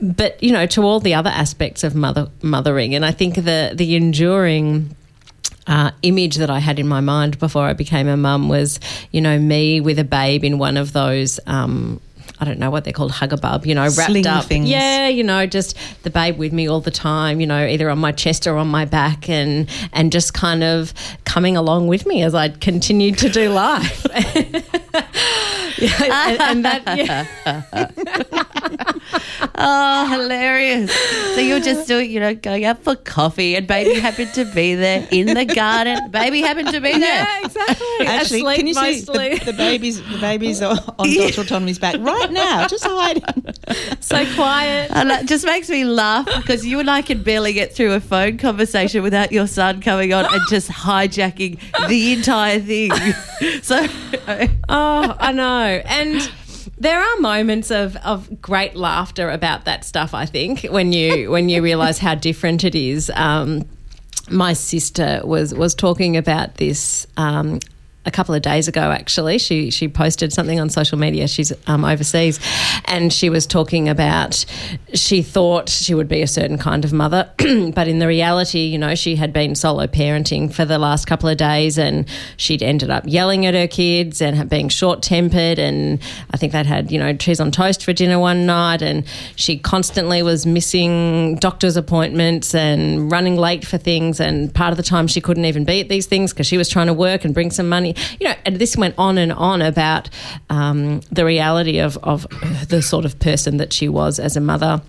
[0.00, 3.72] But, you know, to all the other aspects of mother mothering, and I think the
[3.74, 4.95] the enduring
[5.66, 8.78] uh, image that I had in my mind before I became a mum was,
[9.10, 11.40] you know, me with a babe in one of those.
[11.46, 12.00] Um,
[12.38, 14.44] I don't know what they're called, hugabub, you know, wrapped Sling up.
[14.44, 14.68] things.
[14.68, 17.98] Yeah, you know, just the babe with me all the time, you know, either on
[17.98, 20.92] my chest or on my back and and just kind of
[21.24, 24.06] coming along with me as I continued to do life.
[25.78, 27.90] yeah, and, and that yeah.
[29.58, 30.92] Oh, hilarious.
[31.34, 34.74] So you're just doing, you know, going out for coffee and baby happened to be
[34.74, 36.10] there in the garden.
[36.10, 37.00] Baby happened to be there.
[37.00, 37.86] Yeah, exactly.
[38.06, 39.38] Actually, Asleep can you see mostly.
[39.38, 40.02] the, the babies?
[40.10, 41.40] The babies are on Dr.
[41.42, 43.22] Autonomy's back right now, just hiding.
[44.00, 44.90] so quiet.
[44.92, 48.00] And that just makes me laugh because you and I can barely get through a
[48.00, 51.58] phone conversation without your son coming on and just hijacking
[51.88, 52.90] the entire thing.
[53.62, 53.86] So,
[54.68, 55.65] Oh, I know.
[55.66, 56.30] And
[56.78, 61.48] there are moments of, of great laughter about that stuff, I think, when you when
[61.48, 63.10] you realise how different it is.
[63.14, 63.64] Um,
[64.28, 67.60] my sister was was talking about this um,
[68.06, 68.80] a couple of days ago.
[68.80, 71.28] Actually, she she posted something on social media.
[71.28, 72.40] She's um, overseas,
[72.86, 74.44] and she was talking about
[74.94, 78.78] she thought she would be a certain kind of mother, but in the reality, you
[78.78, 82.90] know, she had been solo parenting for the last couple of days, and she'd ended
[82.90, 86.98] up yelling at her kids and being short tempered, and I think they'd had you
[86.98, 92.54] know cheese on toast for dinner one night, and she constantly was missing doctor's appointments
[92.54, 95.88] and running late for things, and part of the time she couldn't even be at
[95.88, 98.56] these things because she was trying to work and bring some money, you know, and
[98.56, 100.10] this went on and on about
[100.50, 102.26] um, the reality of of
[102.68, 104.82] the sort of person that she was as a mother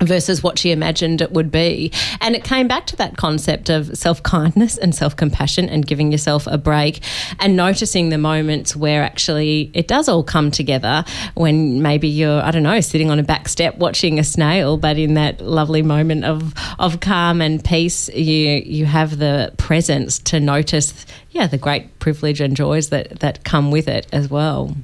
[0.00, 1.90] versus what she imagined it would be.
[2.20, 6.12] And it came back to that concept of self kindness and self compassion and giving
[6.12, 7.02] yourself a break
[7.38, 11.04] and noticing the moments where actually it does all come together
[11.34, 14.98] when maybe you're, I don't know, sitting on a back step watching a snail, but
[14.98, 20.40] in that lovely moment of, of calm and peace, you, you have the presence to
[20.40, 24.74] notice, yeah, the great privilege and joys that, that come with it as well.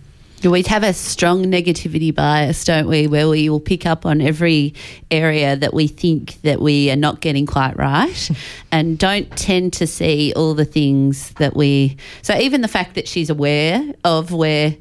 [0.50, 3.06] We have a strong negativity bias, don't we?
[3.06, 4.74] Where we will pick up on every
[5.10, 8.30] area that we think that we are not getting quite right
[8.72, 11.96] and don't tend to see all the things that we.
[12.22, 14.74] So, even the fact that she's aware of where,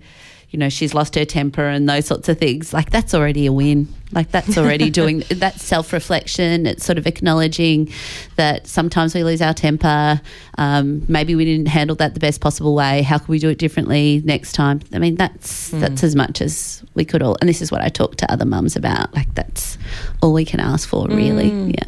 [0.51, 3.53] you know, she's lost her temper and those sorts of things, like that's already a
[3.53, 3.87] win.
[4.11, 6.65] Like that's already doing that self reflection.
[6.65, 7.89] It's sort of acknowledging
[8.35, 10.19] that sometimes we lose our temper.
[10.57, 13.01] Um, maybe we didn't handle that the best possible way.
[13.01, 14.81] How can we do it differently next time?
[14.91, 17.37] I mean, that's that's as much as we could all.
[17.39, 19.13] And this is what I talk to other mums about.
[19.15, 19.77] Like that's
[20.21, 21.49] all we can ask for, really.
[21.49, 21.87] Yeah.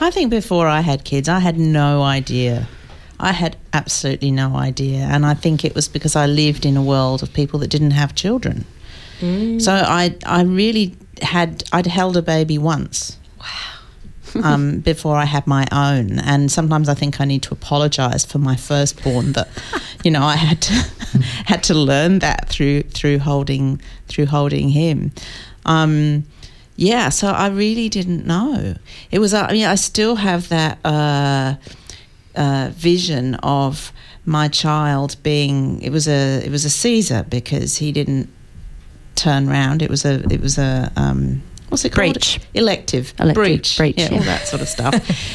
[0.00, 2.68] I think before I had kids, I had no idea.
[3.20, 5.00] I had absolutely no idea.
[5.00, 7.92] And I think it was because I lived in a world of people that didn't
[7.92, 8.64] have children.
[9.60, 13.18] So I, I really had, I'd held a baby once.
[13.38, 14.44] Wow.
[14.44, 16.18] um, before I had my own.
[16.20, 19.48] And sometimes I think I need to apologise for my firstborn that,
[20.04, 20.72] you know, I had to,
[21.44, 25.12] had to learn that through, through holding, through holding him.
[25.66, 26.24] Um,
[26.76, 28.74] yeah, so I really didn't know.
[29.10, 31.56] It was, uh, I mean, I still have that uh,
[32.40, 33.92] uh, vision of
[34.24, 35.80] my child being.
[35.82, 38.28] It was a, it was a Caesar because he didn't
[39.14, 39.82] turn round.
[39.82, 40.90] It was a, it was a.
[40.96, 42.14] Um, What's it called?
[42.14, 42.40] Breech.
[42.54, 43.14] Elective.
[43.20, 43.76] Elective breech.
[43.76, 44.16] breech, Yeah, yeah.
[44.18, 44.94] all that sort of stuff.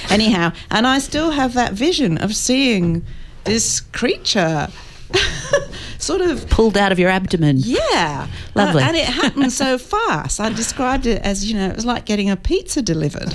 [0.11, 3.05] Anyhow, and I still have that vision of seeing
[3.45, 4.67] this creature
[5.97, 7.55] sort of Pulled out of your abdomen.
[7.59, 8.27] yeah.
[8.53, 8.83] Lovely.
[8.83, 10.39] Uh, and it happened so fast.
[10.41, 13.29] I described it as, you know, it was like getting a pizza delivered.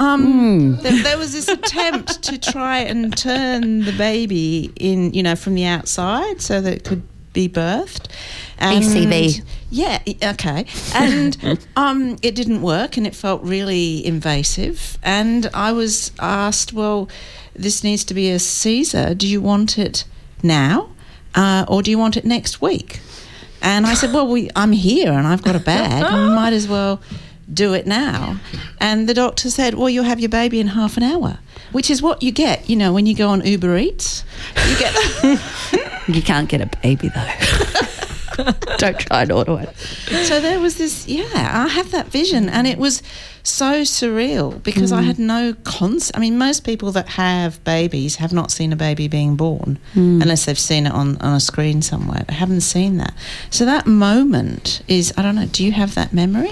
[0.00, 5.36] Um, there, there was this attempt to try and turn the baby in, you know,
[5.36, 7.02] from the outside so that it could
[7.34, 8.08] be birthed.
[8.56, 9.44] And ECV.
[9.68, 10.64] Yeah, okay.
[10.94, 14.96] And um, it didn't work and it felt really invasive.
[15.02, 17.10] And I was asked, well,
[17.54, 19.14] this needs to be a Caesar.
[19.14, 20.04] Do you want it
[20.42, 20.88] now
[21.34, 23.00] uh, or do you want it next week?
[23.62, 26.04] And I said, well, we, I'm here and I've got a bag.
[26.10, 27.02] and we might as well
[27.52, 28.38] do it now.
[28.80, 31.38] And the doctor said, well, you'll have your baby in half an hour,
[31.72, 34.24] which is what you get, you know, when you go on Uber Eats.
[34.68, 35.40] You get
[36.08, 37.28] You can't get a baby though.
[38.78, 39.76] Don't try and order it.
[40.26, 43.02] so there was this yeah i have that vision and it was
[43.42, 45.06] so surreal because i mm.
[45.06, 49.08] had no concept i mean most people that have babies have not seen a baby
[49.08, 50.20] being born mm.
[50.20, 53.14] unless they've seen it on, on a screen somewhere but haven't seen that
[53.48, 56.50] so that moment is i don't know do you have that memory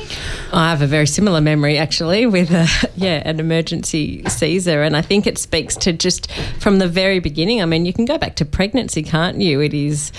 [0.52, 5.02] I have a very similar memory actually with a, yeah an emergency Caesar, and I
[5.02, 7.62] think it speaks to just from the very beginning.
[7.62, 9.60] I mean, you can go back to pregnancy, can't you?
[9.60, 10.12] It is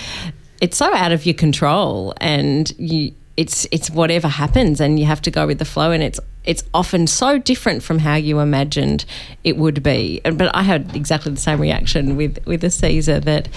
[0.60, 5.22] it's so out of your control, and you it's it's whatever happens, and you have
[5.22, 9.04] to go with the flow, and it's it's often so different from how you imagined
[9.44, 10.20] it would be.
[10.24, 13.48] But I had exactly the same reaction with with a Caesar that.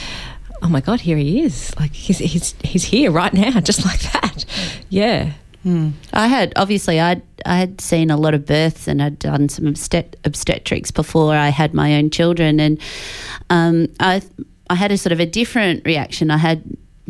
[0.62, 1.02] Oh my God!
[1.02, 1.78] Here he is!
[1.78, 4.46] Like he's he's he's here right now, just like that.
[4.88, 5.34] Yeah,
[6.14, 9.68] I had obviously I I had seen a lot of births and I'd done some
[9.68, 12.80] obstet- obstetrics before I had my own children, and
[13.50, 14.22] um, I
[14.70, 16.32] I had a sort of a different reaction.
[16.32, 16.64] I had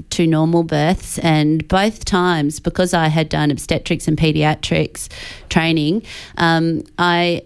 [0.09, 5.09] two normal births, and both times because I had done obstetrics and pediatrics
[5.49, 6.03] training,
[6.37, 7.43] um, I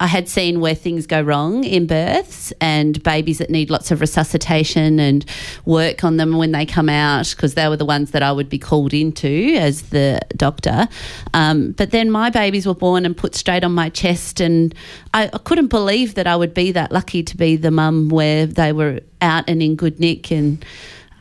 [0.00, 4.00] I had seen where things go wrong in births and babies that need lots of
[4.00, 5.24] resuscitation and
[5.64, 8.48] work on them when they come out because they were the ones that I would
[8.48, 10.88] be called into as the doctor.
[11.32, 14.74] Um, but then my babies were born and put straight on my chest, and
[15.14, 18.46] I, I couldn't believe that I would be that lucky to be the mum where
[18.46, 20.62] they were out and in good nick and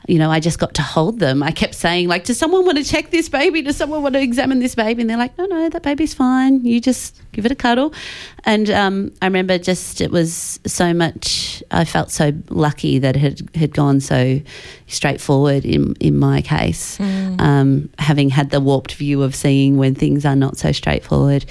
[0.08, 1.42] you know, I just got to hold them.
[1.42, 3.62] I kept saying, like, does someone want to check this baby?
[3.62, 5.02] Does someone want to examine this baby?
[5.02, 6.64] And they're like, no, no, that baby's fine.
[6.66, 7.94] You just give it a cuddle.
[8.44, 11.64] And um, I remember just it was so much.
[11.72, 14.42] I felt so lucky that it had had gone so
[14.88, 20.26] straightforward in in my case, um, having had the warped view of seeing when things
[20.26, 21.46] are not so straightforward.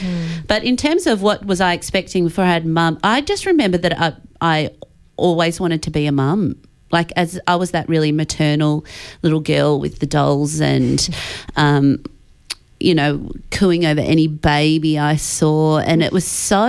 [0.47, 3.79] But in terms of what was I expecting before I had mum, I just remember
[3.79, 4.71] that I I
[5.17, 6.57] always wanted to be a mum
[6.93, 8.85] like as I was that really maternal
[9.23, 11.09] little girl with the dolls and
[11.57, 12.03] um
[12.79, 16.67] you know cooing over any baby I saw and it was so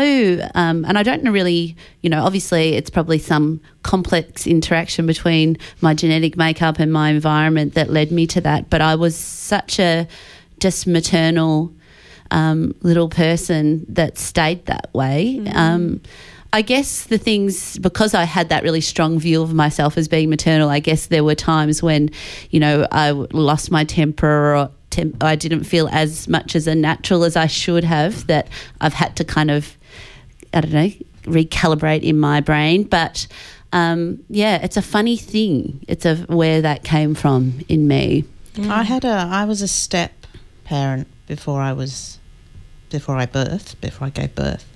[0.56, 5.58] um and I don't know really you know obviously it's probably some complex interaction between
[5.82, 9.80] my genetic makeup and my environment that led me to that but I was such
[9.80, 10.08] a
[10.60, 11.74] just maternal
[12.34, 15.40] um, little person that stayed that way.
[15.40, 15.56] Mm.
[15.56, 16.02] Um,
[16.54, 20.30] I guess the things because I had that really strong view of myself as being
[20.30, 20.70] maternal.
[20.70, 22.12] I guess there were times when,
[22.52, 26.76] you know, I lost my temper or tem- I didn't feel as much as a
[26.76, 28.28] natural as I should have.
[28.28, 28.50] That
[28.80, 29.76] I've had to kind of,
[30.54, 30.90] I don't know,
[31.24, 32.84] recalibrate in my brain.
[32.84, 33.26] But
[33.72, 35.84] um, yeah, it's a funny thing.
[35.88, 38.26] It's a where that came from in me.
[38.62, 40.12] I had a I was a step
[40.66, 42.20] parent before I was
[42.92, 44.70] before I birthed, before I gave birth.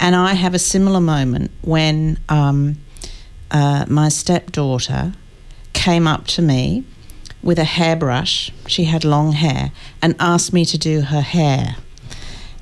[0.00, 2.76] And I have a similar moment when um,
[3.50, 5.12] uh, my stepdaughter
[5.72, 6.84] came up to me
[7.42, 8.50] with a hairbrush.
[8.66, 9.72] She had long hair
[10.02, 11.76] and asked me to do her hair.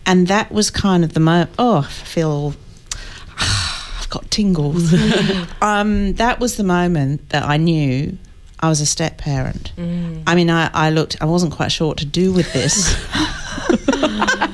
[0.07, 1.51] And that was kind of the moment.
[1.59, 2.55] Oh, I feel
[3.39, 4.93] I've got tingles.
[5.63, 8.19] um, that was the moment that I knew
[8.61, 9.73] I was a step parent.
[10.27, 12.95] I mean, I, I looked, I wasn't quite sure what to do with this.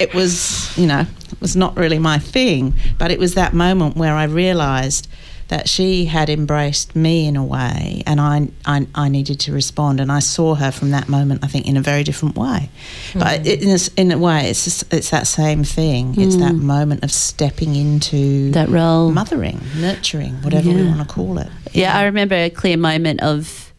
[0.00, 3.96] it was, you know, it was not really my thing, but it was that moment
[3.96, 5.08] where I realised
[5.48, 9.98] that she had embraced me in a way and I, I, I needed to respond.
[9.98, 12.70] And I saw her from that moment, I think, in a very different way.
[13.14, 13.46] But hmm.
[13.46, 16.14] it, in, a, in a way, it's, just, it's that same thing.
[16.20, 16.66] It's that hmm.
[16.66, 19.10] moment of stepping into That role.
[19.10, 21.48] mothering, nurturing, whatever we want to call it.
[21.72, 23.69] Yeah, I remember a clear moment of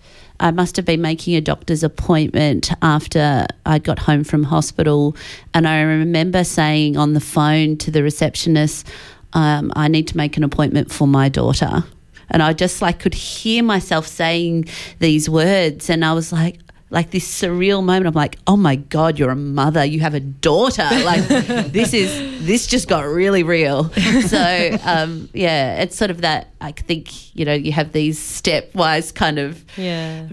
[0.41, 5.15] I must have been making a doctor's appointment after I got home from hospital,
[5.53, 8.87] and I remember saying on the phone to the receptionist,
[9.33, 11.83] um, "I need to make an appointment for my daughter."
[12.31, 14.65] And I just like could hear myself saying
[14.99, 16.59] these words, and I was like.
[16.91, 20.19] Like this surreal moment, I'm like, oh my god, you're a mother, you have a
[20.19, 20.85] daughter.
[20.91, 21.25] Like
[21.71, 23.85] this is this just got really real.
[24.27, 26.49] So um, yeah, it's sort of that.
[26.59, 30.27] I think you know you have these stepwise kind of Yeah.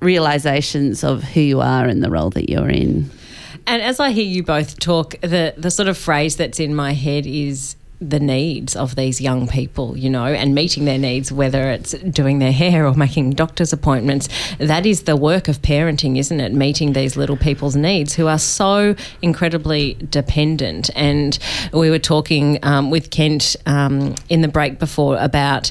[0.00, 3.10] realizations of who you are and the role that you're in.
[3.66, 6.92] And as I hear you both talk, the the sort of phrase that's in my
[6.92, 11.70] head is the needs of these young people, you know, and meeting their needs, whether
[11.70, 14.28] it's doing their hair or making doctor's appointments.
[14.58, 16.52] That is the work of parenting, isn't it?
[16.52, 20.90] Meeting these little people's needs who are so incredibly dependent.
[20.94, 21.38] And
[21.72, 25.70] we were talking um, with Kent um, in the break before about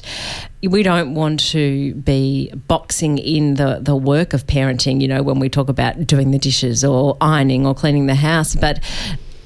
[0.62, 5.38] we don't want to be boxing in the, the work of parenting, you know, when
[5.38, 8.56] we talk about doing the dishes or ironing or cleaning the house.
[8.56, 8.80] But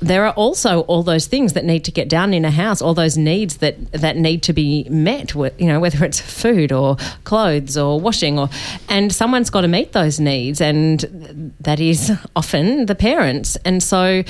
[0.03, 2.95] there are also all those things that need to get done in a house, all
[2.95, 7.77] those needs that, that need to be met, you know, whether it's food or clothes
[7.77, 8.49] or washing or,
[8.89, 13.57] and someone's got to meet those needs and that is often the parents.
[13.65, 14.23] And so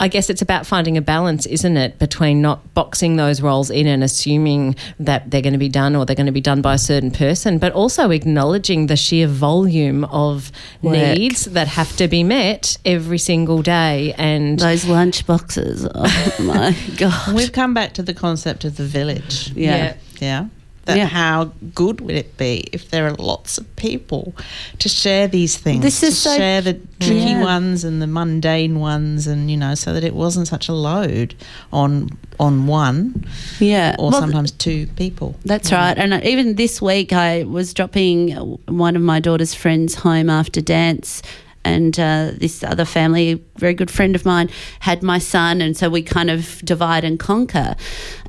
[0.00, 3.86] I guess it's about finding a balance, isn't it, between not boxing those roles in
[3.86, 6.74] and assuming that they're going to be done or they're going to be done by
[6.74, 10.50] a certain person, but also acknowledging the sheer volume of
[10.82, 10.94] Work.
[10.94, 14.14] needs that have to be met every single day.
[14.18, 15.86] And Those lunch boxes.
[15.94, 17.34] Oh my god.
[17.34, 19.52] We've come back to the concept of the village.
[19.54, 19.96] Yeah.
[20.20, 20.46] Yeah.
[20.86, 21.06] That Yeah.
[21.06, 21.44] how
[21.74, 24.34] good would it be if there are lots of people
[24.80, 25.80] to share these things?
[25.82, 27.42] This is to so- share the tricky Yeah.
[27.42, 31.34] ones and the mundane ones, and you know, so that it wasn't such a load
[31.72, 33.24] on on one
[33.60, 33.96] Yeah.
[33.98, 35.36] or Well, sometimes two people.
[35.46, 35.96] That's right.
[35.96, 38.32] And even this week, I was dropping
[38.68, 41.22] one of my daughter's friends home after dance.
[41.64, 44.50] And uh, this other family, a very good friend of mine,
[44.80, 45.60] had my son.
[45.60, 47.74] And so we kind of divide and conquer.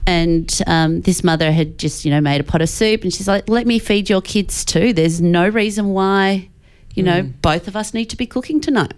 [0.07, 3.03] And um, this mother had just, you know, made a pot of soup.
[3.03, 4.93] And she's like, let me feed your kids too.
[4.93, 6.49] There's no reason why,
[6.93, 8.93] you know, both of us need to be cooking tonight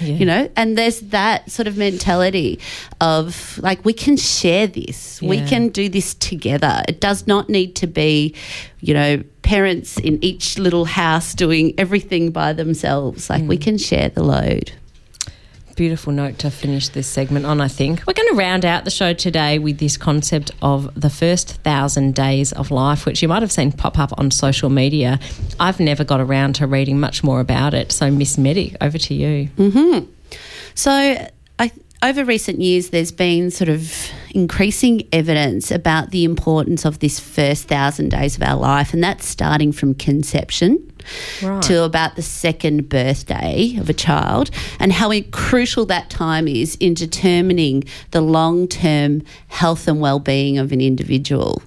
[0.00, 0.14] Yeah.
[0.14, 0.50] you know?
[0.56, 2.58] And there's that sort of mentality
[3.00, 5.20] of like we can share this.
[5.20, 6.82] We can do this together.
[6.88, 8.34] It does not need to be
[8.80, 13.28] you know parents in each little house doing everything by themselves.
[13.28, 13.62] Like we mm.
[13.62, 14.72] can share the load
[15.80, 18.02] beautiful note to finish this segment on, I think.
[18.06, 22.14] We're going to round out the show today with this concept of the first thousand
[22.14, 25.18] days of life, which you might have seen pop up on social media.
[25.58, 27.92] I've never got around to reading much more about it.
[27.92, 29.48] So, Miss Medic, over to you.
[29.56, 30.10] Mm-hmm.
[30.74, 31.26] So,
[31.58, 31.72] I,
[32.02, 37.68] over recent years, there's been sort of increasing evidence about the importance of this first
[37.68, 40.92] thousand days of our life, and that's starting from conception
[41.42, 41.62] Right.
[41.62, 46.94] to about the second birthday of a child, and how crucial that time is in
[46.94, 51.62] determining the long term health and well being of an individual.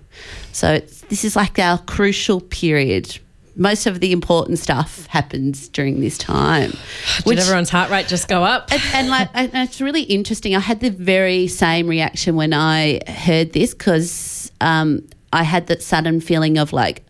[0.51, 3.19] So, it's, this is like our crucial period.
[3.55, 6.73] Most of the important stuff happens during this time.
[7.25, 8.71] Did everyone's heart rate just go up?
[8.71, 10.55] And, and like, and it's really interesting.
[10.55, 15.81] I had the very same reaction when I heard this because um, I had that
[15.83, 17.03] sudden feeling of like,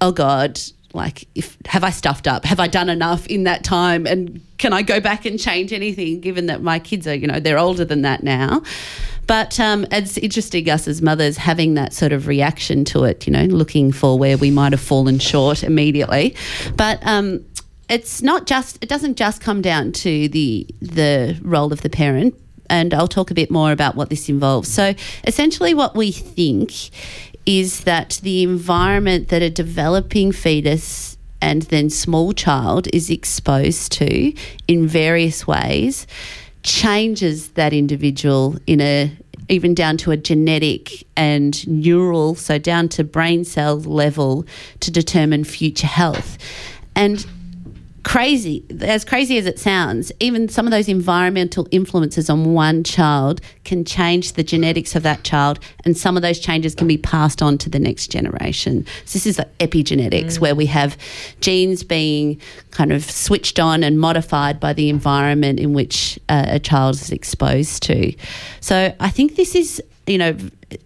[0.00, 0.60] oh God,
[0.94, 2.44] like, if have I stuffed up?
[2.44, 4.06] Have I done enough in that time?
[4.06, 7.40] And can I go back and change anything given that my kids are, you know,
[7.40, 8.62] they're older than that now.
[9.26, 13.32] But um, it's interesting us as mothers having that sort of reaction to it, you
[13.32, 16.34] know, looking for where we might have fallen short immediately.
[16.76, 17.44] But um,
[17.88, 22.34] it's not just it doesn't just come down to the the role of the parent
[22.70, 24.72] and I'll talk a bit more about what this involves.
[24.72, 26.72] So essentially what we think
[27.46, 34.32] is that the environment that a developing fetus and then small child is exposed to
[34.68, 36.06] in various ways
[36.62, 39.16] changes that individual in a
[39.48, 44.46] even down to a genetic and neural so down to brain cell level
[44.80, 46.38] to determine future health.
[46.94, 47.26] And
[48.04, 53.40] crazy, as crazy as it sounds, even some of those environmental influences on one child
[53.64, 57.42] can change the genetics of that child, and some of those changes can be passed
[57.42, 58.84] on to the next generation.
[59.04, 60.96] So, this is like epigenetics, where we have
[61.40, 62.40] genes being
[62.70, 67.10] kind of switched on and modified by the environment in which uh, a child is
[67.10, 68.12] exposed to.
[68.60, 70.36] So, I think this is you know,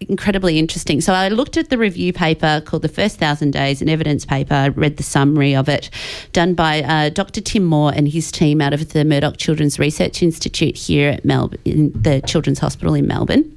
[0.01, 1.01] incredibly interesting.
[1.01, 4.53] So I looked at the review paper called The First Thousand Days, an evidence paper.
[4.53, 5.89] I read the summary of it,
[6.33, 7.41] done by uh, Dr.
[7.41, 11.59] Tim Moore and his team out of the Murdoch Children's Research Institute here at Melbourne,
[11.65, 13.53] in the Children's Hospital in Melbourne.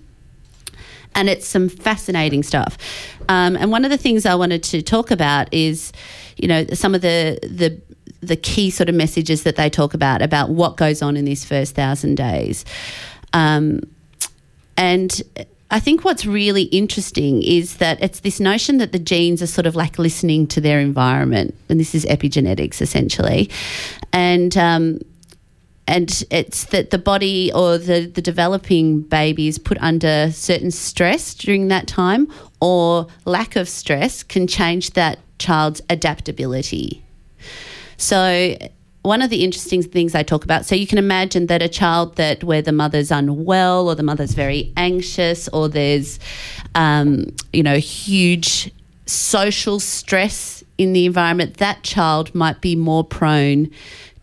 [1.14, 2.78] And it's some fascinating stuff.
[3.28, 5.92] Um, and one of the things I wanted to talk about is,
[6.36, 7.80] you know, some of the the
[8.22, 11.44] the key sort of messages that they talk about about what goes on in these
[11.44, 12.64] first thousand days.
[13.32, 13.80] Um,
[14.80, 15.22] and
[15.70, 19.66] I think what's really interesting is that it's this notion that the genes are sort
[19.66, 23.50] of like listening to their environment, and this is epigenetics essentially,
[24.12, 24.98] and um,
[25.86, 31.34] and it's that the body or the the developing baby is put under certain stress
[31.34, 32.26] during that time,
[32.62, 37.04] or lack of stress can change that child's adaptability.
[37.98, 38.56] So
[39.02, 40.66] one of the interesting things I talk about.
[40.66, 44.34] So you can imagine that a child that where the mother's unwell or the mother's
[44.34, 46.18] very anxious or there's,
[46.74, 48.70] um, you know, huge
[49.06, 53.70] social stress in the environment, that child might be more prone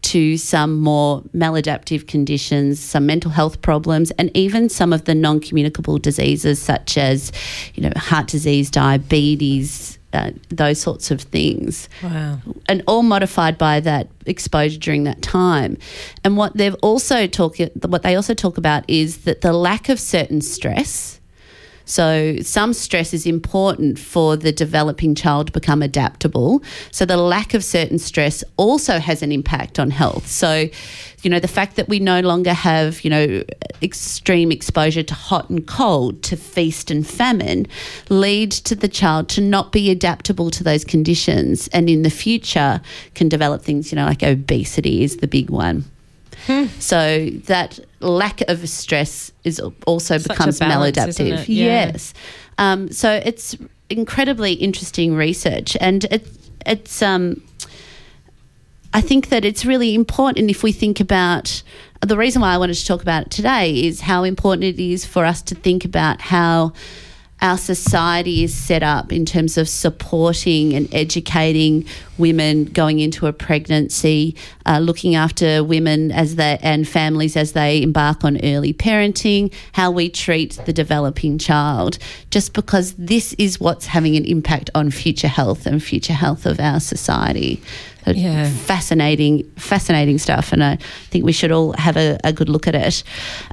[0.03, 5.97] to some more maladaptive conditions, some mental health problems, and even some of the non-communicable
[5.97, 7.31] diseases such as,
[7.73, 11.89] you know, heart disease, diabetes, uh, those sorts of things.
[12.01, 12.39] Wow.
[12.67, 15.77] And all modified by that exposure during that time.
[16.23, 19.99] And what they've also talk, what they also talk about is that the lack of
[19.99, 21.16] certain stress.
[21.87, 26.61] So, some stress is important for the developing child to become adaptable.
[26.91, 30.27] So, the lack of certain stress also has an impact on health.
[30.27, 30.69] So,
[31.23, 33.43] you know, the fact that we no longer have, you know,
[33.81, 37.67] extreme exposure to hot and cold, to feast and famine,
[38.09, 41.69] lead to the child to not be adaptable to those conditions.
[41.69, 42.81] And in the future,
[43.15, 45.85] can develop things, you know, like obesity is the big one.
[46.79, 51.45] So that lack of stress is also Such becomes balance, maladaptive.
[51.47, 51.91] Yeah.
[51.91, 52.13] Yes.
[52.57, 53.55] Um, so it's
[53.89, 56.27] incredibly interesting research, and it,
[56.65, 57.01] it's.
[57.01, 57.41] Um,
[58.93, 61.61] I think that it's really important if we think about
[62.01, 65.05] the reason why I wanted to talk about it today is how important it is
[65.05, 66.73] for us to think about how
[67.41, 71.85] our society is set up in terms of supporting and educating
[72.17, 74.35] women going into a pregnancy,
[74.65, 79.91] uh, looking after women as they and families as they embark on early parenting, how
[79.91, 81.99] we treat the developing child,
[82.31, 86.59] just because this is what's having an impact on future health and future health of
[86.59, 87.61] our society.
[88.15, 88.49] Yeah.
[88.49, 90.77] Fascinating, fascinating stuff, and I
[91.09, 93.03] think we should all have a, a good look at it.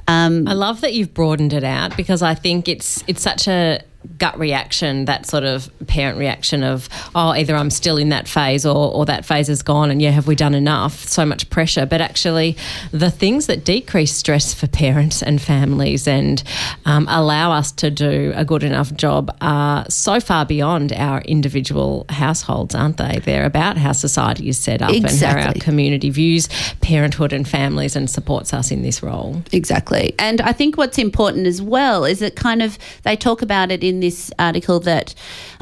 [0.07, 3.81] Um, I love that you've broadened it out because I think it's it's such a
[4.17, 8.65] gut reaction, that sort of parent reaction of, oh, either I'm still in that phase
[8.65, 11.05] or, or that phase is gone and yeah, have we done enough?
[11.05, 11.85] So much pressure.
[11.85, 12.57] But actually,
[12.91, 16.43] the things that decrease stress for parents and families and
[16.85, 22.05] um, allow us to do a good enough job are so far beyond our individual
[22.09, 23.19] households, aren't they?
[23.23, 26.47] They're about how society is set up and how our community views
[26.81, 29.41] parenthood and families and supports us in this role.
[29.51, 30.13] Exactly.
[30.19, 33.83] And I think what's important as well is that kind of they talk about it
[33.83, 35.15] in this article that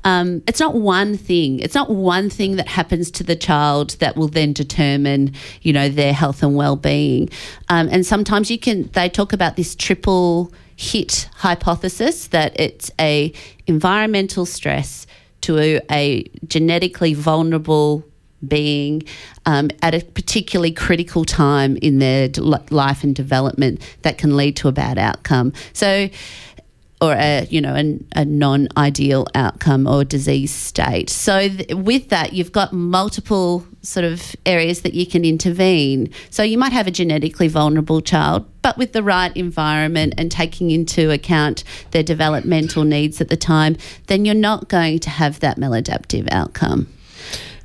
[0.03, 1.59] um, it's not one thing.
[1.59, 5.89] It's not one thing that happens to the child that will then determine, you know,
[5.89, 7.29] their health and well-being.
[7.69, 8.89] Um, and sometimes you can.
[8.93, 13.31] They talk about this triple hit hypothesis that it's a
[13.67, 15.07] environmental stress
[15.41, 18.03] to a, a genetically vulnerable
[18.47, 19.03] being
[19.45, 22.29] um, at a particularly critical time in their
[22.69, 25.53] life and development that can lead to a bad outcome.
[25.73, 26.09] So,
[27.03, 31.09] or a you know an, a non-ideal outcome or disease state.
[31.09, 36.09] So th- with that, you've got multiple sort of areas that you can intervene.
[36.29, 40.71] So you might have a genetically vulnerable child, but with the right environment and taking
[40.71, 43.75] into account their developmental needs at the time,
[44.07, 46.87] then you're not going to have that maladaptive outcome.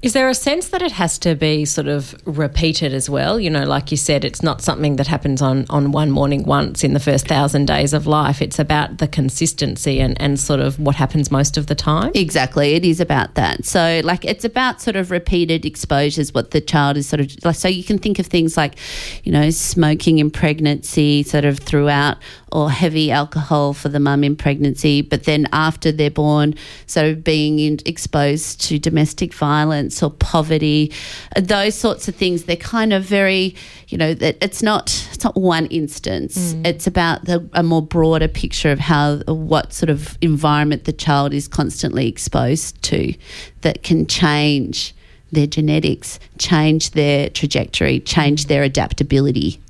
[0.00, 3.40] Is there a sense that it has to be sort of repeated as well?
[3.40, 6.84] You know, like you said, it's not something that happens on, on one morning once
[6.84, 8.40] in the first thousand days of life.
[8.40, 12.12] It's about the consistency and, and sort of what happens most of the time.
[12.14, 13.64] Exactly, it is about that.
[13.64, 16.32] So, like, it's about sort of repeated exposures.
[16.32, 17.56] What the child is sort of like.
[17.56, 18.76] So you can think of things like,
[19.24, 22.18] you know, smoking in pregnancy, sort of throughout,
[22.52, 26.54] or heavy alcohol for the mum in pregnancy, but then after they're born,
[26.86, 30.92] so being in, exposed to domestic violence or poverty,
[31.36, 32.44] those sorts of things.
[32.44, 33.54] They're kind of very,
[33.88, 36.54] you know, that it's not it's not one instance.
[36.54, 36.66] Mm.
[36.66, 41.34] It's about the, a more broader picture of how what sort of environment the child
[41.34, 43.14] is constantly exposed to
[43.62, 44.94] that can change
[45.32, 48.48] their genetics, change their trajectory, change mm.
[48.48, 49.60] their adaptability.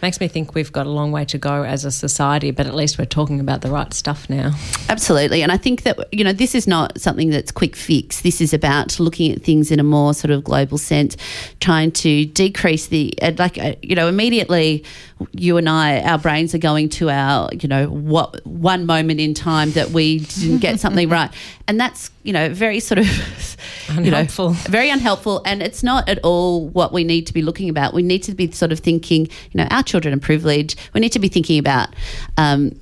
[0.00, 2.74] Makes me think we've got a long way to go as a society, but at
[2.74, 4.52] least we're talking about the right stuff now.
[4.88, 5.42] Absolutely.
[5.42, 8.20] And I think that, you know, this is not something that's quick fix.
[8.20, 11.16] This is about looking at things in a more sort of global sense,
[11.60, 14.84] trying to decrease the, uh, like, uh, you know, immediately
[15.32, 19.34] you and I, our brains are going to our, you know, what one moment in
[19.34, 21.30] time that we didn't get something right.
[21.68, 23.06] And that's, you know, very sort of,
[23.90, 24.50] you know, Unhelpful.
[24.70, 25.42] very unhelpful.
[25.44, 27.92] And it's not at all what we need to be looking about.
[27.94, 30.76] We need to be sort of thinking, you know, our children are privileged.
[30.94, 31.90] We need to be thinking about,
[32.38, 32.72] um,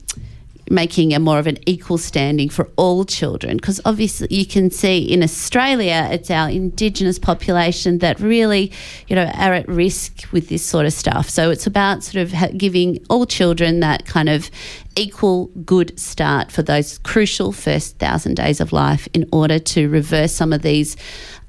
[0.71, 4.99] making a more of an equal standing for all children because obviously you can see
[4.99, 8.73] in Australia it's our indigenous population that really
[9.07, 11.29] you know are at risk with this sort of stuff.
[11.29, 14.51] So it's about sort of giving all children that kind of
[14.97, 20.33] equal good start for those crucial first thousand days of life in order to reverse
[20.33, 20.97] some of these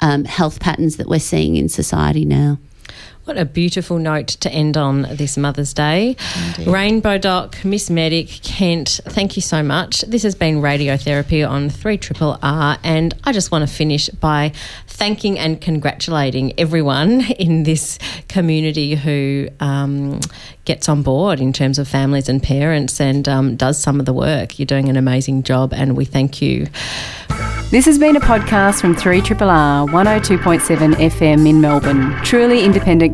[0.02, 2.60] um, health patterns that we're seeing in society now
[3.28, 6.16] What a beautiful note to end on this Mother's Day.
[6.66, 10.00] Rainbow Doc, Miss Medic, Kent, thank you so much.
[10.04, 14.54] This has been Radiotherapy on 3 Triple R, and I just want to finish by
[14.88, 18.00] thanking and congratulating everyone in this
[18.30, 20.22] community who um,
[20.64, 24.14] gets on board in terms of families and parents and um, does some of the
[24.14, 24.58] work.
[24.58, 26.68] You're doing an amazing job, and we thank you.
[27.70, 33.14] This has been a podcast from 3RRR 102.7 FM in Melbourne, truly independent